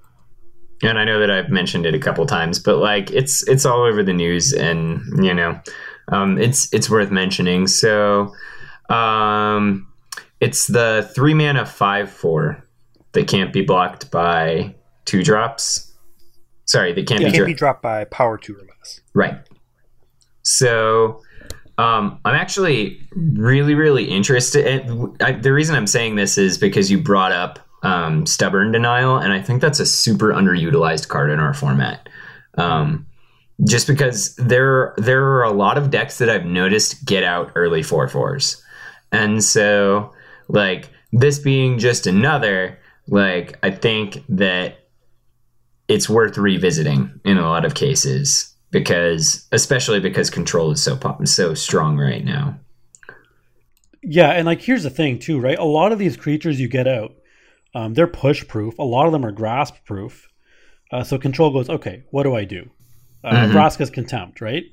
[0.83, 3.83] and I know that I've mentioned it a couple times, but like it's it's all
[3.83, 5.59] over the news and you know,
[6.11, 7.67] um it's it's worth mentioning.
[7.67, 8.33] So
[8.89, 9.87] um
[10.41, 12.65] it's the 3 mana 5 4
[13.13, 15.93] that can't be blocked by two drops.
[16.65, 19.01] Sorry, they can't, yeah, be, can't dro- be dropped by power two or less.
[19.13, 19.35] Right.
[20.45, 21.21] So
[21.77, 24.65] Um, I'm actually really, really interested.
[24.65, 29.17] In, I, the reason I'm saying this is because you brought up um, stubborn denial,
[29.17, 32.07] and I think that's a super underutilized card in our format.
[32.57, 33.05] Um,
[33.67, 37.83] just because there there are a lot of decks that I've noticed get out early
[37.83, 38.63] four fours,
[39.11, 40.13] and so
[40.47, 44.87] like this being just another, like I think that
[45.89, 51.25] it's worth revisiting in a lot of cases because especially because control is so pop-
[51.25, 52.59] so strong right now.
[54.03, 55.57] Yeah, and like here's the thing too, right?
[55.57, 57.13] A lot of these creatures you get out,
[57.73, 58.77] um, they're push proof.
[58.77, 60.27] A lot of them are grasp proof.
[60.91, 62.69] Uh, so control goes, okay, what do I do?
[63.23, 63.55] Uh, mm-hmm.
[63.55, 64.65] Vraska's contempt, right?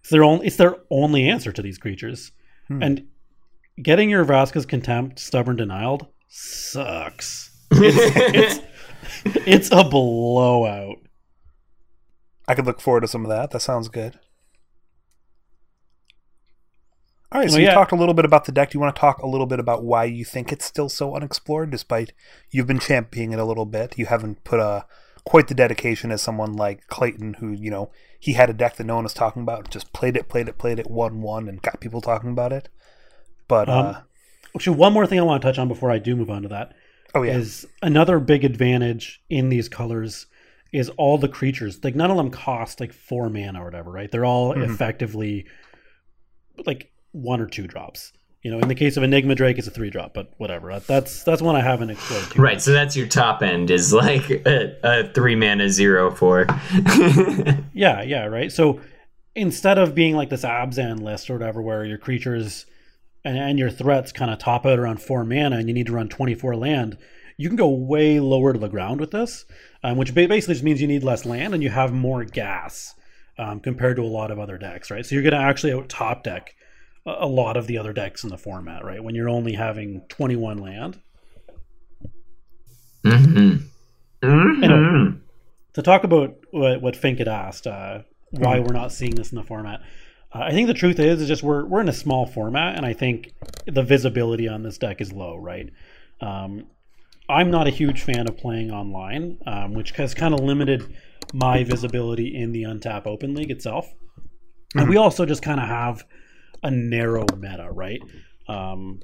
[0.00, 2.32] It's their only it's their only answer to these creatures,
[2.66, 2.82] hmm.
[2.82, 3.08] and
[3.82, 7.48] getting your Vraska's contempt stubborn denied sucks.
[7.72, 8.60] It's,
[9.24, 10.96] it's, it's a blowout.
[12.50, 13.52] I could look forward to some of that.
[13.52, 14.18] That sounds good.
[17.30, 18.70] All right, so well, you talked a little bit about the deck.
[18.70, 21.14] Do you want to talk a little bit about why you think it's still so
[21.14, 22.12] unexplored, despite
[22.50, 23.96] you've been championing it a little bit?
[23.96, 24.84] You haven't put a
[25.24, 28.84] quite the dedication as someone like Clayton, who you know he had a deck that
[28.84, 31.62] no one was talking about, just played it, played it, played it, won one, and
[31.62, 32.68] got people talking about it.
[33.46, 34.00] But um, uh,
[34.56, 36.48] actually, one more thing I want to touch on before I do move on to
[36.48, 36.74] that.
[37.14, 40.26] Oh yeah, is another big advantage in these colors
[40.72, 41.82] is all the creatures.
[41.82, 44.10] Like none of them cost like four mana or whatever, right?
[44.10, 44.70] They're all mm-hmm.
[44.70, 45.46] effectively
[46.66, 48.12] like one or two drops.
[48.42, 50.78] You know, in the case of Enigma Drake, it's a three drop, but whatever.
[50.80, 52.38] That's that's one I haven't explored.
[52.38, 52.62] right, much.
[52.62, 56.46] so that's your top end is like a, a three mana zero four.
[57.74, 58.50] yeah, yeah, right.
[58.50, 58.80] So
[59.34, 62.64] instead of being like this Abzan list or whatever, where your creatures
[63.26, 65.92] and, and your threats kind of top out around four mana, and you need to
[65.92, 66.96] run twenty four land,
[67.36, 69.44] you can go way lower to the ground with this,
[69.82, 72.94] um, which basically just means you need less land and you have more gas
[73.38, 75.04] um, compared to a lot of other decks, right?
[75.04, 76.54] So you're going to actually out top deck
[77.06, 79.02] a lot of the other decks in the format, right?
[79.02, 81.00] When you're only having 21 land.
[83.04, 83.56] Mm-hmm.
[84.22, 84.64] Mm-hmm.
[84.64, 85.16] Anyway,
[85.72, 88.66] to talk about what, what Fink had asked, uh, why mm-hmm.
[88.66, 89.80] we're not seeing this in the format.
[90.32, 92.86] Uh, I think the truth is, is just we're we're in a small format, and
[92.86, 93.32] I think
[93.66, 95.70] the visibility on this deck is low, right?
[96.20, 96.66] Um,
[97.30, 100.94] I'm not a huge fan of playing online, um, which has kind of limited
[101.32, 103.86] my visibility in the Untap Open League itself.
[104.74, 105.04] And we mm-hmm.
[105.04, 106.04] also just kind of have
[106.62, 108.00] a narrow meta, right?
[108.48, 109.00] Um,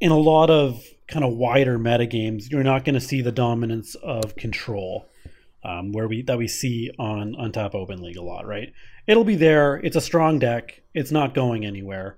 [0.00, 3.32] in a lot of kind of wider meta games, you're not going to see the
[3.32, 5.08] dominance of control,
[5.64, 8.72] um, where we that we see on Untap Open League a lot, right?
[9.06, 9.76] It'll be there.
[9.76, 10.82] It's a strong deck.
[10.94, 12.16] It's not going anywhere.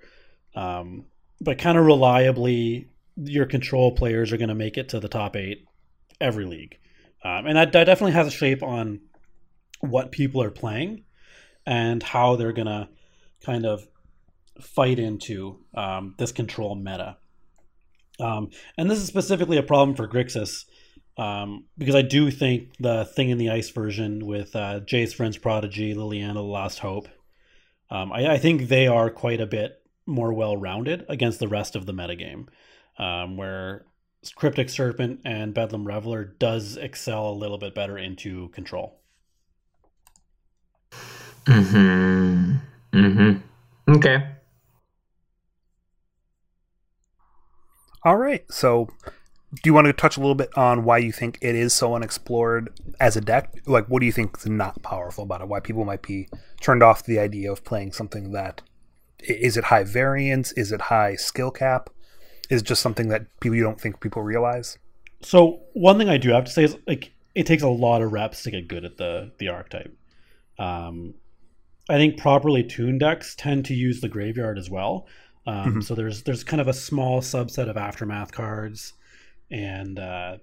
[0.55, 1.07] Um,
[1.41, 5.37] but kind of reliably, your control players are going to make it to the top
[5.37, 5.65] eight
[6.21, 6.79] every league,
[7.25, 9.01] um, and that, that definitely has a shape on
[9.81, 11.05] what people are playing
[11.67, 12.89] and how they're going to
[13.45, 13.87] kind of
[14.61, 17.17] fight into um, this control meta.
[18.21, 20.65] Um, and this is specifically a problem for Grixis
[21.17, 25.39] um, because I do think the Thing in the Ice version with uh, Jace Vryn's
[25.39, 27.09] Prodigy, Liliana, The Last Hope,
[27.91, 31.77] um, I, I, think they are quite a bit more well rounded against the rest
[31.77, 32.49] of the metagame,
[32.99, 33.87] um, where
[34.35, 39.01] Cryptic Serpent and Bedlam Reveler does excel a little bit better into control.
[41.47, 42.55] Hmm.
[42.93, 43.33] Hmm.
[43.89, 44.27] Okay.
[48.05, 48.45] All right.
[48.51, 48.89] So,
[49.55, 51.95] do you want to touch a little bit on why you think it is so
[51.95, 53.55] unexplored as a deck?
[53.67, 55.49] Like, what do you think is not powerful about it?
[55.49, 56.29] Why people might be
[56.61, 58.63] turned off the idea of playing something that
[59.21, 60.53] is it high variance?
[60.53, 61.91] Is it high skill cap?
[62.51, 64.79] Is just something that people you don't think people realize?
[65.23, 68.13] So one thing I do have to say is like it takes a lot of
[68.13, 69.97] reps to get good at the the archetype.
[70.59, 71.15] Um,
[71.89, 75.07] I think properly tuned decks tend to use the graveyard as well.
[75.47, 75.81] Um, mm-hmm.
[75.81, 78.95] So there's there's kind of a small subset of aftermath cards
[79.51, 80.39] and uh,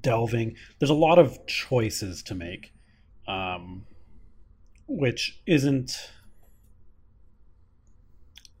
[0.00, 0.56] delving.
[0.78, 2.72] There's a lot of choices to make,
[3.28, 3.86] um,
[4.86, 6.10] which isn't.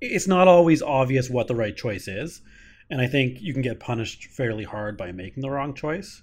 [0.00, 2.42] It's not always obvious what the right choice is,
[2.90, 6.22] and I think you can get punished fairly hard by making the wrong choice.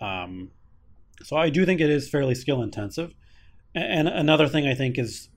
[0.00, 0.50] Um,
[1.22, 3.14] so I do think it is fairly skill intensive.
[3.74, 5.28] And another thing I think is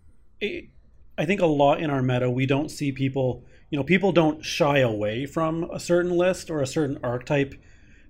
[0.42, 4.44] I think a lot in our meta, we don't see people, you know, people don't
[4.44, 7.54] shy away from a certain list or a certain archetype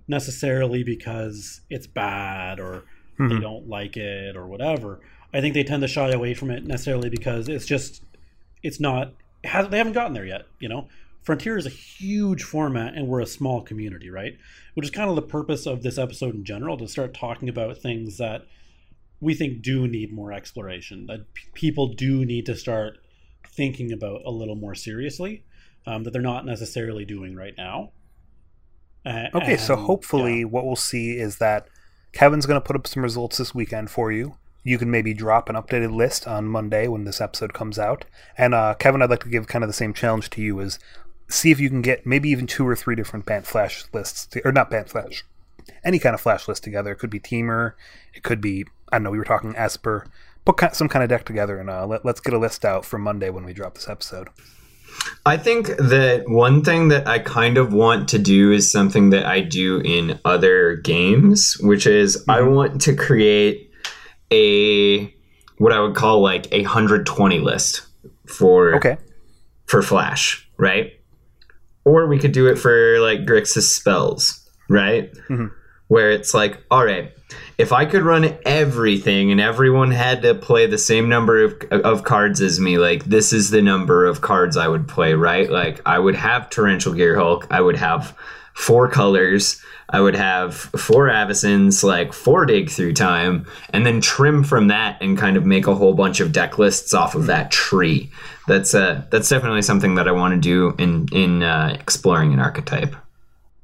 [0.07, 2.84] necessarily because it's bad or
[3.20, 3.30] mm-hmm.
[3.30, 5.01] they don't like it or whatever.
[5.34, 8.03] I think they tend to shy away from it necessarily because it's just,
[8.64, 9.14] it's not,
[9.44, 10.88] has, they haven't gotten there yet, you know?
[11.22, 14.38] Frontier is a huge format and we're a small community, right?
[14.74, 17.78] Which is kind of the purpose of this episode in general to start talking about
[17.78, 18.48] things that
[19.20, 22.98] we think do need more exploration that p- people do need to start
[23.48, 25.44] thinking about a little more seriously
[25.86, 27.92] um, that they're not necessarily doing right now.
[29.06, 30.46] Uh, okay, so hopefully, yeah.
[30.46, 31.68] what we'll see is that
[32.14, 34.36] Kevin's going to put up some results this weekend for you.
[34.64, 38.05] You can maybe drop an updated list on Monday when this episode comes out.
[38.38, 40.80] And uh, Kevin, I'd like to give kind of the same challenge to you: is
[41.28, 44.41] see if you can get maybe even two or three different Bant Flash lists, to,
[44.45, 45.24] or not Bant Flash,
[45.84, 46.91] any kind of Flash list together.
[46.91, 47.74] It could be Temur,
[48.14, 49.12] it could be I don't know.
[49.12, 50.05] We were talking Esper.
[50.43, 52.97] Put some kind of deck together and uh, let, let's get a list out for
[52.97, 54.30] Monday when we drop this episode.
[55.26, 59.26] I think that one thing that I kind of want to do is something that
[59.26, 62.32] I do in other games, which is mm-hmm.
[62.32, 63.70] I want to create
[64.32, 65.13] a
[65.57, 67.84] what I would call like a 120 list
[68.25, 68.97] for okay.
[69.65, 70.93] for Flash, right?
[71.86, 75.13] Or we could do it for like Grixis spells, right?
[75.29, 75.47] Mm-hmm.
[75.88, 77.11] Where it's like, all right,
[77.57, 82.03] if I could run everything and everyone had to play the same number of, of
[82.03, 85.49] cards as me, like this is the number of cards I would play, right?
[85.49, 88.17] Like I would have Torrential Gearhulk, I would have
[88.54, 94.43] four colors, I would have four Avacens, like four dig through time, and then trim
[94.43, 97.52] from that and kind of make a whole bunch of deck lists off of that
[97.52, 98.10] tree.
[98.47, 102.39] That's uh that's definitely something that I want to do in in uh, exploring an
[102.39, 102.95] archetype.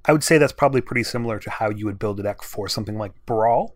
[0.06, 2.70] I would say that's probably pretty similar to how you would build a deck for
[2.70, 3.76] something like Brawl,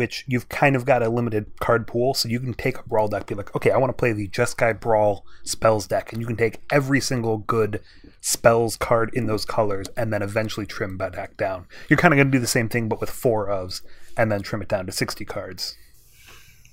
[0.00, 3.06] which you've kind of got a limited card pool, so you can take a Brawl
[3.06, 6.26] deck, be like, okay, I want to play the Jeskai Brawl spells deck, and you
[6.26, 7.82] can take every single good
[8.22, 11.66] spells card in those colors, and then eventually trim that deck down.
[11.90, 13.82] You're kind of going to do the same thing, but with four ofs,
[14.16, 15.76] and then trim it down to 60 cards.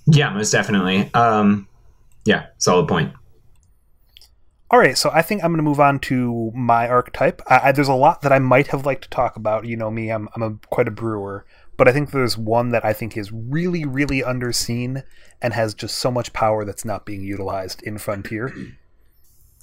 [0.06, 1.10] Yeah, most definitely.
[1.12, 1.68] Um,
[2.24, 3.12] yeah, solid point.
[4.70, 7.42] All right, so I think I'm going to move on to my archetype.
[7.46, 9.66] I, I, there's a lot that I might have liked to talk about.
[9.66, 11.44] You know me, I'm, I'm a, quite a brewer,
[11.78, 15.04] but I think there's one that I think is really, really underseen
[15.40, 18.52] and has just so much power that's not being utilized in Frontier.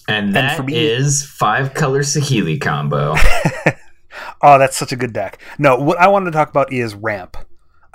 [0.07, 3.16] And that and me, is five color Saheeli combo.
[4.43, 5.41] oh, that's such a good deck.
[5.57, 7.38] No, what I wanted to talk about is ramp.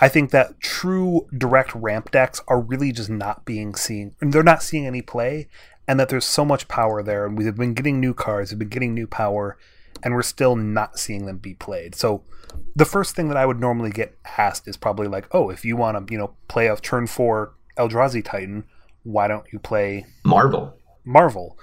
[0.00, 4.16] I think that true direct ramp decks are really just not being seen.
[4.18, 5.46] They're not seeing any play,
[5.86, 8.70] and that there's so much power there, and we've been getting new cards, we've been
[8.70, 9.56] getting new power,
[10.02, 11.94] and we're still not seeing them be played.
[11.94, 12.22] So
[12.74, 15.76] the first thing that I would normally get asked is probably like, oh, if you
[15.76, 18.64] want to, you know, play a turn four Eldrazi Titan,
[19.02, 20.76] why don't you play Marvel?
[21.04, 21.58] Marvel.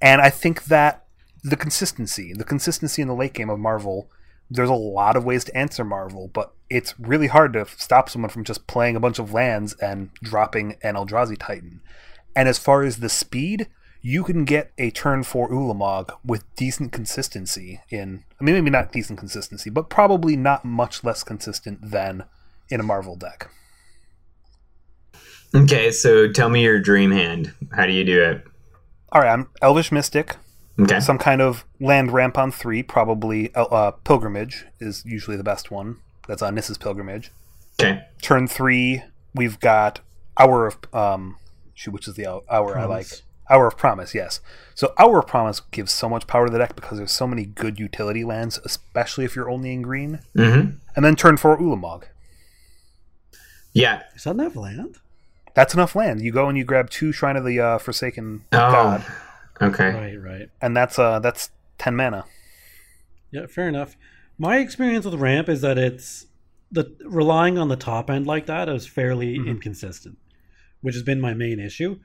[0.00, 1.06] And I think that
[1.42, 4.10] the consistency, the consistency in the late game of Marvel,
[4.50, 8.30] there's a lot of ways to answer Marvel, but it's really hard to stop someone
[8.30, 11.80] from just playing a bunch of lands and dropping an Eldrazi Titan.
[12.34, 13.68] And as far as the speed,
[14.02, 18.92] you can get a turn four Ulamog with decent consistency in I mean maybe not
[18.92, 22.24] decent consistency, but probably not much less consistent than
[22.68, 23.50] in a Marvel deck.
[25.54, 27.54] Okay, so tell me your dream hand.
[27.72, 28.44] How do you do it?
[29.14, 30.36] Alright, I'm Elvish Mystic.
[30.80, 31.00] Okay.
[31.00, 35.70] Some kind of land ramp on three, probably uh, uh Pilgrimage is usually the best
[35.70, 35.98] one.
[36.26, 37.30] That's on Nissa's Pilgrimage.
[37.80, 38.02] Okay.
[38.20, 39.02] Turn three,
[39.34, 40.00] we've got
[40.38, 41.36] Hour of um,
[41.86, 42.76] which is the hour promise.
[42.76, 43.06] I like.
[43.50, 44.40] Hour of Promise, yes.
[44.74, 47.44] So Hour of Promise gives so much power to the deck because there's so many
[47.44, 50.20] good utility lands, especially if you're only in green.
[50.36, 50.76] Mm-hmm.
[50.94, 52.04] And then turn four Ulamog.
[53.72, 54.02] Yeah.
[54.14, 54.98] Is that enough land?
[55.54, 56.22] That's enough land.
[56.22, 59.04] You go and you grab two Shrine of the uh, Forsaken oh, God.
[59.60, 59.90] Okay.
[59.90, 60.48] Right, right.
[60.60, 62.24] And that's uh that's ten mana.
[63.30, 63.96] Yeah, fair enough.
[64.38, 66.26] My experience with ramp is that it's
[66.70, 69.48] the relying on the top end like that is fairly mm-hmm.
[69.48, 70.16] inconsistent
[70.82, 71.98] which has been my main issue.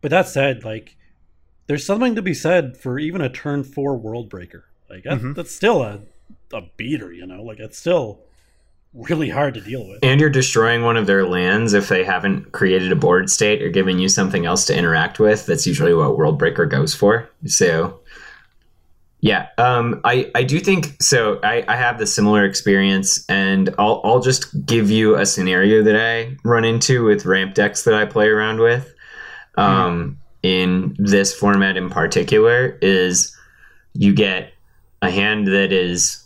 [0.00, 0.96] But that said, like,
[1.66, 4.64] there's something to be said for even a turn four world breaker.
[4.88, 5.32] Like, that, mm-hmm.
[5.34, 6.00] that's still a,
[6.52, 7.42] a beater, you know?
[7.42, 8.20] Like, it's still
[8.92, 10.00] really hard to deal with.
[10.02, 13.68] And you're destroying one of their lands if they haven't created a board state or
[13.68, 15.46] given you something else to interact with.
[15.46, 17.28] That's usually what World Breaker goes for.
[17.46, 18.00] So,
[19.20, 21.38] yeah, um, I I do think so.
[21.44, 25.94] I, I have the similar experience, and I'll I'll just give you a scenario that
[25.94, 28.94] I run into with ramp decks that I play around with.
[29.56, 30.16] Um, mm.
[30.42, 33.36] In this format in particular, is
[33.92, 34.54] you get
[35.02, 36.24] a hand that is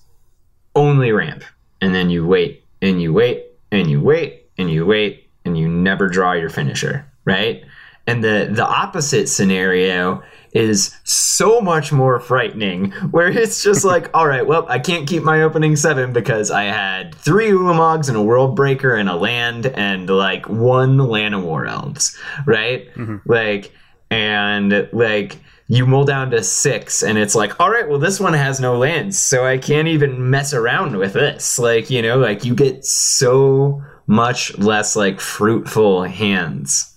[0.77, 1.43] only ramp,
[1.81, 5.68] and then you wait and you wait and you wait and you wait and you
[5.68, 7.64] never draw your finisher, right?
[8.07, 10.22] And the the opposite scenario
[10.55, 15.22] is so much more frightening where it's just like all right well i can't keep
[15.22, 19.66] my opening seven because i had three ulamogs and a world breaker and a land
[19.66, 22.94] and like one Llanowar elves right?
[22.94, 23.16] Mm-hmm.
[23.30, 23.72] like
[24.11, 28.34] and like you mull down to six and it's like all right well this one
[28.34, 31.59] has no lands so i can't even mess around with this.
[31.59, 36.93] Like you know like you get so much less like fruitful hands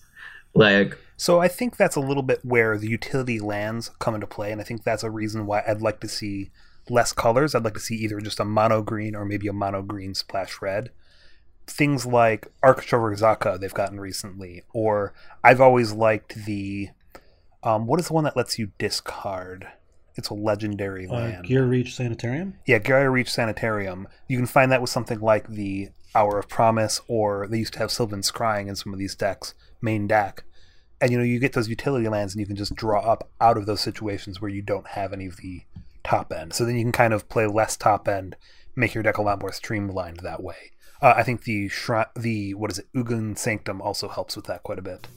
[0.58, 4.52] like So I think that's a little bit where the utility lands come into play,
[4.52, 6.52] and I think that's a reason why I'd like to see
[6.90, 7.56] less colors.
[7.56, 10.62] I'd like to see either just a mono green or maybe a mono green splash
[10.62, 10.90] red.
[11.66, 16.90] Things like Arch of Orazca they've gotten recently, or I've always liked the
[17.64, 19.68] um, what is the one that lets you discard?
[20.16, 21.46] It's a legendary Uh, land.
[21.46, 22.56] Geier Reach Sanitarium.
[22.66, 24.08] Yeah, Geier Reach Sanitarium.
[24.28, 27.80] You can find that with something like the Hour of Promise, or they used to
[27.80, 30.44] have Sylvan Scrying in some of these decks, main deck.
[31.00, 33.58] And you know, you get those utility lands and you can just draw up out
[33.58, 35.62] of those situations where you don't have any of the
[36.04, 36.54] top end.
[36.54, 38.36] So then you can kind of play less top end,
[38.76, 40.72] make your deck a lot more streamlined that way.
[41.02, 44.64] Uh, I think the shri- the what is it, Ugin Sanctum also helps with that
[44.64, 45.08] quite a bit.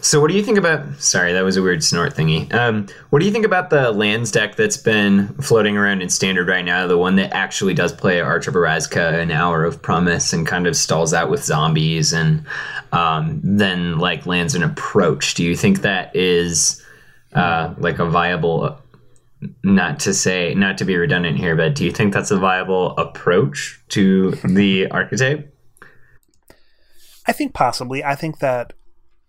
[0.00, 1.00] So, what do you think about?
[1.00, 2.52] Sorry, that was a weird snort thingy.
[2.52, 6.48] Um, what do you think about the lands deck that's been floating around in standard
[6.48, 6.88] right now?
[6.88, 10.66] The one that actually does play Arch of Orazca, an Hour of Promise, and kind
[10.66, 12.44] of stalls out with zombies, and
[12.90, 15.34] um, then like lands an approach.
[15.34, 16.84] Do you think that is
[17.34, 18.76] uh, like a viable?
[19.62, 22.96] Not to say, not to be redundant here, but do you think that's a viable
[22.98, 25.54] approach to the archetype?
[27.26, 28.02] I think possibly.
[28.02, 28.72] I think that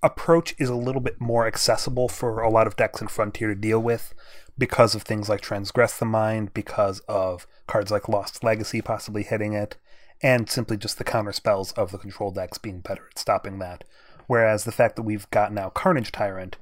[0.03, 3.55] approach is a little bit more accessible for a lot of decks in Frontier to
[3.55, 4.13] deal with
[4.57, 9.53] because of things like Transgress the Mind, because of cards like Lost Legacy possibly hitting
[9.53, 9.77] it,
[10.21, 13.83] and simply just the counter spells of the control decks being better at stopping that.
[14.27, 16.57] Whereas the fact that we've got now Carnage Tyrant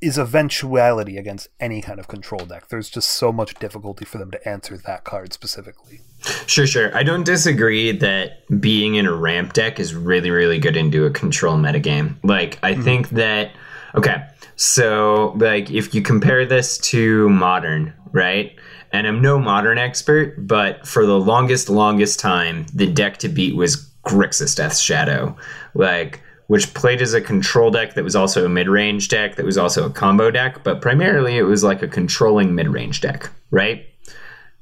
[0.00, 2.68] is eventuality against any kind of control deck.
[2.68, 6.02] There's just so much difficulty for them to answer that card specifically.
[6.46, 6.96] Sure, sure.
[6.96, 11.10] I don't disagree that being in a ramp deck is really, really good into a
[11.10, 12.16] control metagame.
[12.22, 12.82] Like, I mm-hmm.
[12.82, 13.52] think that,
[13.94, 18.56] okay, so, like, if you compare this to modern, right?
[18.92, 23.56] And I'm no modern expert, but for the longest, longest time, the deck to beat
[23.56, 25.36] was Grixis Death Shadow.
[25.74, 29.58] Like, which played as a control deck that was also a mid-range deck that was
[29.58, 33.86] also a combo deck, but primarily it was like a controlling mid-range deck, right?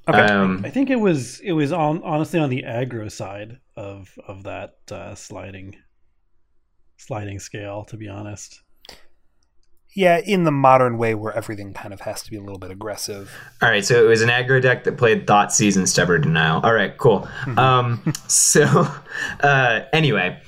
[0.09, 0.19] Okay.
[0.19, 4.43] Um, I think it was it was on honestly on the aggro side of of
[4.45, 5.77] that uh, sliding
[6.97, 7.85] sliding scale.
[7.85, 8.61] To be honest,
[9.95, 12.71] Yeah, in the modern way where everything kind of has to be a little bit
[12.71, 13.33] aggressive.
[13.61, 16.61] All right, so it was an aggro deck that played Thought Season Stubborn Denial.
[16.63, 17.29] All right, cool.
[17.57, 18.65] Um, so,
[19.41, 20.41] uh, anyway,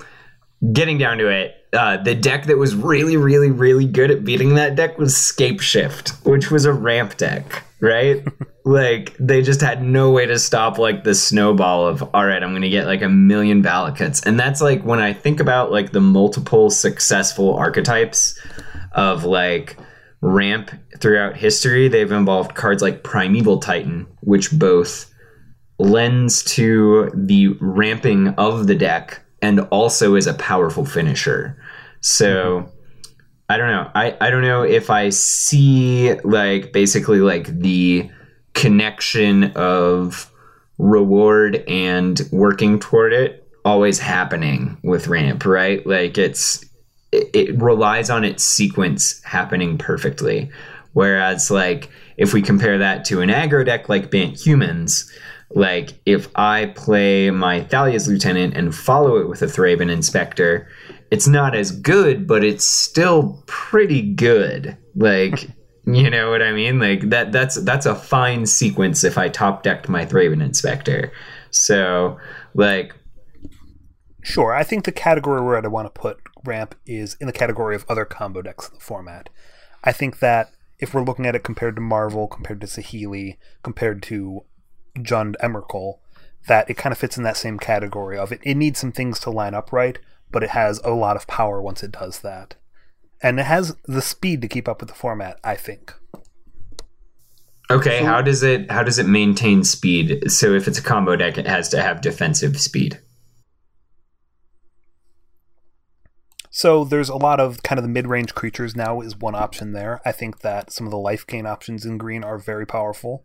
[0.72, 4.54] getting down to it, uh, the deck that was really, really, really good at beating
[4.54, 8.26] that deck was Scapeshift, which was a ramp deck, right?
[8.64, 12.50] like, they just had no way to stop, like, the snowball of, all right, I'm
[12.50, 14.24] going to get, like, a million Valakuts.
[14.26, 18.40] And that's, like, when I think about, like, the multiple successful archetypes
[18.92, 19.76] of, like,
[20.22, 25.12] ramp throughout history, they've involved cards like Primeval Titan, which both
[25.78, 31.60] lends to the ramping of the deck and also is a powerful finisher.
[32.00, 32.73] So mm-hmm.
[33.48, 33.90] I don't know.
[33.94, 38.10] I, I don't know if I see like basically like the
[38.54, 40.30] connection of
[40.78, 45.86] reward and working toward it always happening with ramp, right?
[45.86, 46.64] Like it's
[47.12, 50.50] it, it relies on its sequence happening perfectly.
[50.92, 55.12] Whereas like if we compare that to an aggro deck like Bant Humans,
[55.50, 60.66] like if I play my Thalia's Lieutenant and follow it with a Thraben Inspector,
[61.14, 64.76] it's not as good, but it's still pretty good.
[64.96, 65.48] Like
[65.86, 66.80] you know what I mean?
[66.80, 71.12] Like that that's that's a fine sequence if I top decked my Thraben Inspector.
[71.50, 72.18] So
[72.54, 72.96] like
[74.22, 77.76] Sure, I think the category where I'd want to put Ramp is in the category
[77.76, 79.28] of other combo decks in the format.
[79.84, 80.50] I think that
[80.80, 84.44] if we're looking at it compared to Marvel, compared to Saheeli, compared to
[84.98, 85.98] Jund Emrakul,
[86.48, 88.40] that it kind of fits in that same category of it.
[88.42, 89.98] It needs some things to line up right,
[90.34, 92.56] but it has a lot of power once it does that.
[93.22, 95.94] And it has the speed to keep up with the format, I think.
[97.70, 100.30] Okay, how does it how does it maintain speed?
[100.30, 103.00] So if it's a combo deck, it has to have defensive speed.
[106.50, 110.00] So there's a lot of kind of the mid-range creatures now is one option there.
[110.04, 113.24] I think that some of the life gain options in green are very powerful.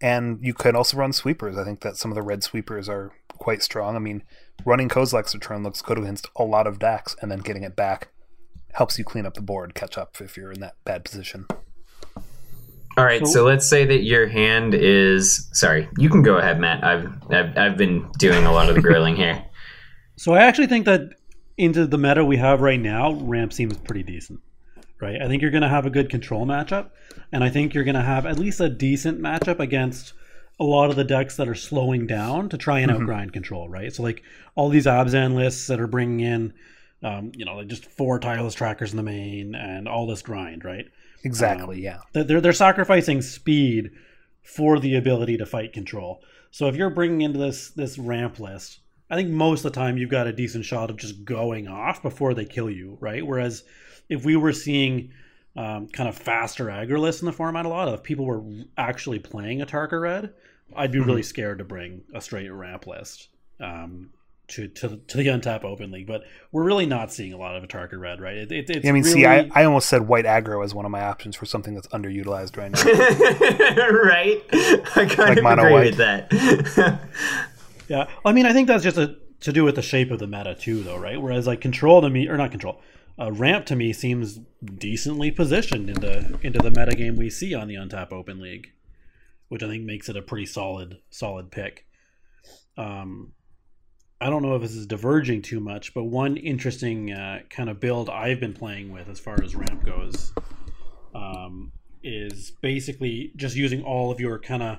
[0.00, 1.58] And you could also run sweepers.
[1.58, 3.96] I think that some of the red sweepers are quite strong.
[3.96, 4.22] I mean,
[4.64, 8.08] running Kozilek's return looks good against a lot of decks, and then getting it back
[8.74, 11.46] helps you clean up the board, catch up if you're in that bad position.
[12.96, 15.88] All right, So- so let's say that your hand is sorry.
[15.98, 16.82] You can go ahead, Matt.
[16.84, 19.44] I've I've, I've been doing a lot of the grilling here.
[20.16, 21.10] so I actually think that
[21.56, 24.40] into the meta we have right now, ramp seems pretty decent.
[25.00, 26.90] Right, I think you're going to have a good control matchup,
[27.30, 30.12] and I think you're going to have at least a decent matchup against
[30.60, 33.68] a lot of the decks that are slowing down to try and outgrind control.
[33.68, 34.22] Right, so like
[34.54, 36.54] all these Abzan lists that are bringing in
[37.02, 40.64] um, you know, like just four tireless trackers in the main and all this grind,
[40.64, 40.86] right?
[41.24, 41.76] Exactly.
[41.76, 42.24] Um, yeah.
[42.24, 43.90] They're they're sacrificing speed
[44.42, 46.22] for the ability to fight control.
[46.50, 48.80] So if you're bringing into this this ramp list,
[49.10, 52.02] I think most of the time you've got a decent shot of just going off
[52.02, 53.24] before they kill you, right?
[53.24, 53.64] Whereas
[54.08, 55.12] if we were seeing
[55.56, 58.42] um, kind of faster aggro lists in the format a lot, of people were
[58.76, 60.32] actually playing Atarka Red,
[60.76, 63.28] I'd be really scared to bring a straight ramp list.
[63.60, 64.10] Um,
[64.48, 67.62] to, to, to the untap open league, but we're really not seeing a lot of
[67.64, 68.34] Atarka red, right?
[68.36, 70.86] It, it, it's I mean, really, see, I, I almost said white aggro as one
[70.86, 72.82] of my options for something that's underutilized right now.
[74.02, 74.42] right?
[74.96, 75.84] I kind Like of mono agree white.
[75.84, 77.00] with that.
[77.88, 80.26] Yeah, I mean, I think that's just a, to do with the shape of the
[80.26, 81.20] meta too, though, right?
[81.20, 82.80] Whereas like control to me, or not control,
[83.18, 84.40] uh, ramp to me seems
[84.76, 88.72] decently positioned into into the meta game we see on the Untap Open League,
[89.48, 91.86] which I think makes it a pretty solid solid pick.
[92.76, 93.32] Um,
[94.20, 97.78] I don't know if this is diverging too much, but one interesting uh, kind of
[97.80, 100.32] build I've been playing with as far as ramp goes
[101.14, 101.72] um,
[102.02, 104.78] is basically just using all of your kind of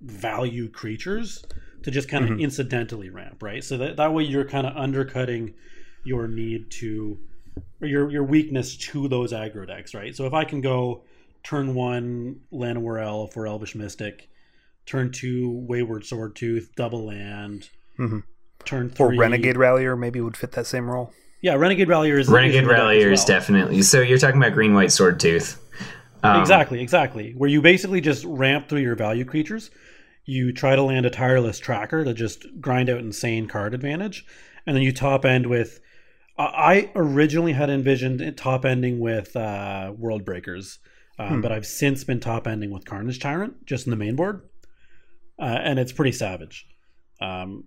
[0.00, 1.44] value creatures
[1.82, 2.40] to just kind of Mhm.
[2.40, 3.62] incidentally ramp, right?
[3.62, 5.54] So that, that way you're kind of undercutting
[6.04, 7.18] your need to
[7.80, 10.14] or your your weakness to those aggro decks, right?
[10.14, 11.04] So if I can go
[11.42, 14.28] turn one Llanowar Elf or Elvish Mystic,
[14.86, 17.68] turn two Wayward Swordtooth, double land,
[17.98, 18.22] Mhm.
[18.64, 21.12] turn or three Renegade Rallier maybe would fit that same role.
[21.42, 23.82] Yeah, Renegade Rallier is Renegade is in the Rallier is definitely.
[23.82, 25.58] So you're talking about green white sword tooth.
[26.22, 27.32] Um, exactly, exactly.
[27.32, 29.70] Where you basically just ramp through your value creatures.
[30.26, 34.26] You try to land a tireless tracker to just grind out insane card advantage,
[34.66, 35.80] and then you top end with.
[36.38, 40.78] I I originally had envisioned it top ending with uh, World Breakers,
[41.20, 41.40] um, Hmm.
[41.40, 44.42] but I've since been top ending with Carnage Tyrant just in the main board,
[45.38, 46.66] uh, and it's pretty savage.
[47.20, 47.64] Um,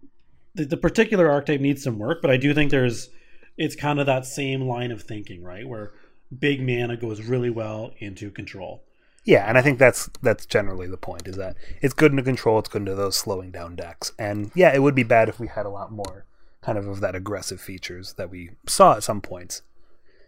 [0.56, 3.10] the, the particular archetype needs some work, but I do think there's
[3.58, 5.68] it's kind of that same line of thinking, right?
[5.68, 5.92] Where
[6.38, 8.84] big mana goes really well into control.
[9.26, 12.60] Yeah, and I think that's that's generally the point is that it's good into control,
[12.60, 14.12] it's good into those slowing down decks.
[14.20, 16.26] And yeah, it would be bad if we had a lot more
[16.62, 19.62] kind of of that aggressive features that we saw at some points.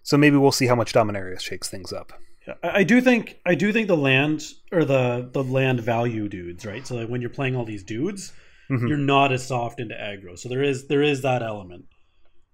[0.03, 2.13] So maybe we'll see how much Dominaria's shakes things up.
[2.47, 6.27] Yeah, I I do think I do think the land or the the land value
[6.29, 6.85] dudes, right?
[6.85, 8.33] So like when you're playing all these dudes,
[8.71, 8.87] Mhm.
[8.89, 10.37] you're not as soft into aggro.
[10.37, 11.85] So there is there is that element.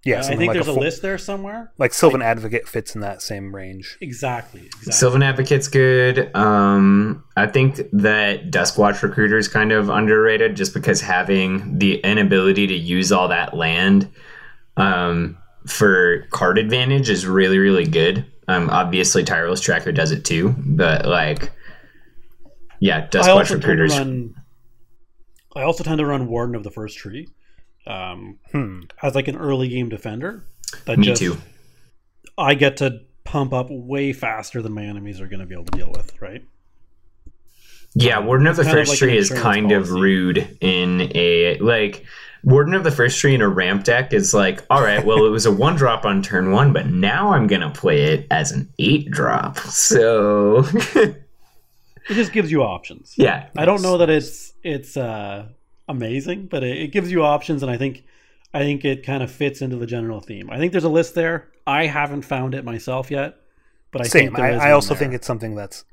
[0.04, 1.70] Yeah, I think like there's a, full- list there somewhere.
[1.78, 3.96] like Sylvan Advocate fits in that same range.
[4.00, 4.62] Exactly.
[4.66, 4.92] exactly.
[4.92, 6.34] Sylvan Advocate's good.
[6.34, 12.66] Um, I think that Duskwatch Recruiter is kind of underrated just because having the inability
[12.66, 14.10] to use all that land
[14.76, 15.38] um,
[15.68, 18.24] for card advantage is really, really good.
[18.48, 21.52] Um, obviously, Tireless Tracker does it too, but like,
[22.80, 24.34] yeah, I Duskwatch also Recruiter's run.
[25.54, 27.28] I also tend to run Warden of the First Tree,
[27.86, 28.80] um, Hmm.
[29.02, 30.46] as like an early game defender.
[30.86, 31.36] That me just, too.
[32.38, 35.66] I get to pump up way faster than my enemies are going to be able
[35.66, 36.20] to deal with.
[36.20, 36.42] Right.
[37.94, 41.12] Yeah, Warden of the kind of First like Tree is insurance kind of rude in
[41.14, 42.04] a like
[42.44, 45.30] Warden of the First Tree in a ramp deck is like, all right, well, it
[45.30, 48.72] was a one drop on turn one, but now I'm gonna play it as an
[48.78, 49.58] eight drop.
[49.70, 50.64] So
[50.94, 53.14] It just gives you options.
[53.16, 55.46] yeah, I don't know that it's it's uh,
[55.88, 58.04] amazing, but it, it gives you options, and I think
[58.52, 60.50] I think it kind of fits into the general theme.
[60.50, 61.48] I think there's a list there.
[61.64, 63.36] I haven't found it myself yet,
[63.92, 64.24] but I Same.
[64.26, 64.98] think there I, is I also there.
[64.98, 65.84] think it's something that's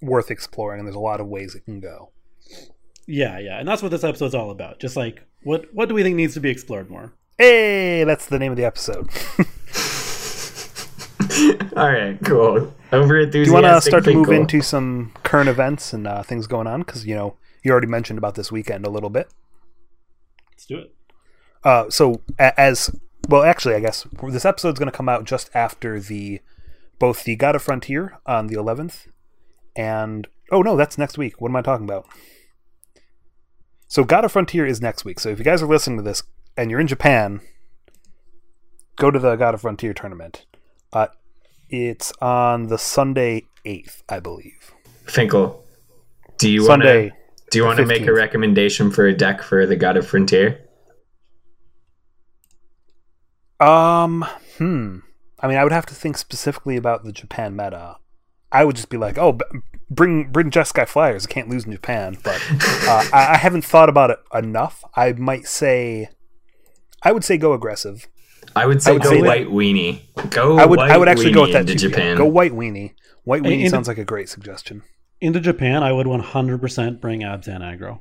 [0.00, 2.10] worth exploring, and there's a lot of ways it can go.
[3.06, 4.80] yeah, yeah, and that's what this episode's all about.
[4.80, 7.12] Just like what what do we think needs to be explored more?
[7.38, 9.08] Hey, that's the name of the episode.
[11.76, 12.74] all right, cool.
[12.92, 13.32] Over enthusiastic.
[13.32, 14.42] Do you want to start to move Finkel.
[14.42, 16.80] into some current events and uh, things going on?
[16.80, 19.28] Because you know you already mentioned about this weekend a little bit.
[20.52, 20.94] Let's do it.
[21.64, 22.94] Uh, so as
[23.28, 26.40] well, actually, I guess this episode's going to come out just after the
[26.98, 29.08] both the God of Frontier on the 11th,
[29.74, 31.40] and oh no, that's next week.
[31.40, 32.06] What am I talking about?
[33.92, 35.20] So God of Frontier is next week.
[35.20, 36.22] So if you guys are listening to this
[36.56, 37.42] and you're in Japan,
[38.96, 40.46] go to the God of Frontier tournament.
[40.94, 41.08] Uh,
[41.68, 44.72] it's on the Sunday 8th, I believe.
[45.04, 45.62] Finkel?
[46.38, 47.12] Do you want to Sunday.
[47.50, 50.66] do you want to make a recommendation for a deck for the God of Frontier?
[53.60, 54.24] Um,
[54.56, 55.00] hmm.
[55.38, 57.96] I mean, I would have to think specifically about the Japan meta.
[58.52, 59.44] I would just be like, oh, b-
[59.90, 61.26] bring bring Jeskai Flyers.
[61.26, 62.18] I can't lose in Japan.
[62.22, 64.84] But uh, I, I haven't thought about it enough.
[64.94, 66.08] I might say,
[67.02, 68.06] I would say go aggressive.
[68.54, 70.02] I would say would go say that- white weenie.
[70.30, 70.58] Go.
[70.58, 72.00] I would white I would actually go with that into too.
[72.00, 72.16] yeah.
[72.16, 72.94] Go white weenie.
[73.24, 74.82] White weenie And- sounds like a great suggestion.
[75.20, 78.00] Into Japan, I would 100% bring Abzan aggro.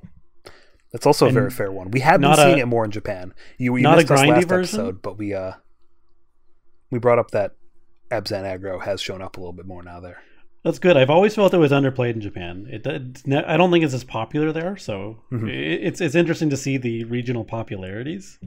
[0.91, 1.91] That's also a very fair one.
[1.91, 3.33] We have been not seeing a- it more in Japan.
[3.59, 4.79] You, you not a missed us grindy last version?
[4.79, 5.53] episode, but we uh
[6.89, 7.51] we brought up that
[8.09, 10.21] Abzan aggro has shown up a little bit more now there.
[10.63, 10.95] That's good.
[10.95, 12.67] I've always felt it was underplayed in Japan.
[12.69, 15.47] It, I don't think it's as popular there, so mm-hmm.
[15.49, 18.37] it's it's interesting to see the regional popularities.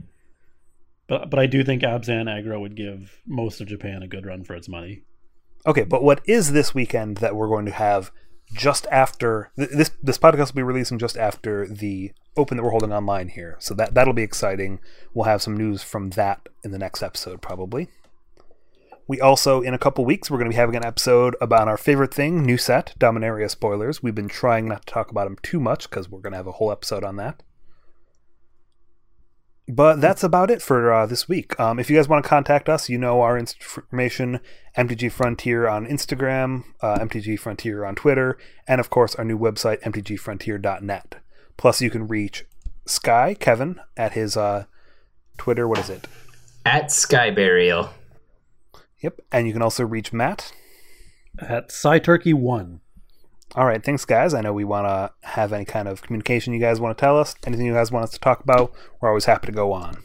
[1.07, 4.45] But but I do think Abzan aggro would give most of Japan a good run
[4.45, 5.03] for its money.
[5.67, 8.11] Okay, but what is this weekend that we're going to have
[8.53, 12.93] just after this this podcast will be releasing just after the open that we're holding
[12.93, 13.57] online here.
[13.59, 14.79] So that that'll be exciting.
[15.13, 17.89] We'll have some news from that in the next episode probably.
[19.07, 21.77] We also, in a couple weeks, we're going to be having an episode about our
[21.77, 24.01] favorite thing, new set, Dominaria spoilers.
[24.01, 26.47] We've been trying not to talk about them too much because we're going to have
[26.47, 27.43] a whole episode on that.
[29.67, 31.59] But that's about it for uh, this week.
[31.59, 34.39] Um, if you guys want to contact us, you know our information
[34.77, 38.37] MTG Frontier on Instagram, uh, MTG Frontier on Twitter,
[38.67, 41.15] and of course our new website, mtgfrontier.net.
[41.57, 42.45] Plus, you can reach
[42.85, 44.65] Sky, Kevin, at his uh,
[45.37, 45.67] Twitter.
[45.67, 46.07] What is it?
[46.65, 47.89] At Skyburial.
[49.05, 49.21] Yep.
[49.31, 50.51] And you can also reach Matt
[51.37, 52.79] at SciTurkey1.
[53.53, 53.85] All right.
[53.85, 54.33] Thanks, guys.
[54.33, 57.19] I know we want to have any kind of communication you guys want to tell
[57.19, 58.73] us, anything you guys want us to talk about.
[58.99, 60.01] We're always happy to go on.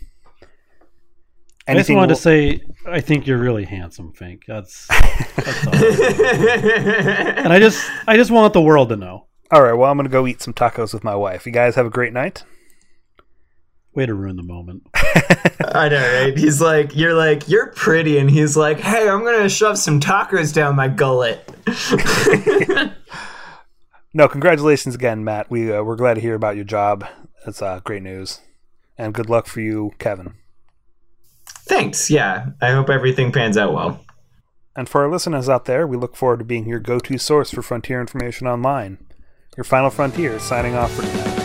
[1.67, 2.17] Anything I just wanted we'll...
[2.17, 4.43] to say, I think you're really handsome, Fink.
[4.47, 5.75] That's, that's all.
[5.75, 9.29] and I just, I just want the world to know.
[9.51, 9.73] All right.
[9.73, 11.47] Well, I'm going to go eat some tacos with my wife.
[11.47, 12.45] You guys have a great night.
[13.95, 14.87] Way to ruin the moment.
[14.95, 16.37] I know, right?
[16.37, 20.55] He's like, you're like, you're pretty, and he's like, hey, I'm gonna shove some tacos
[20.55, 21.49] down my gullet.
[24.15, 25.51] no, congratulations again, Matt.
[25.51, 27.07] We uh, we're glad to hear about your job.
[27.45, 28.41] That's uh, great news,
[28.97, 30.35] and good luck for you, Kevin.
[31.47, 32.11] Thanks.
[32.11, 34.05] Yeah, I hope everything pans out well.
[34.77, 37.63] And for our listeners out there, we look forward to being your go-to source for
[37.63, 38.99] frontier information online.
[39.57, 41.40] Your final frontier signing off for tonight.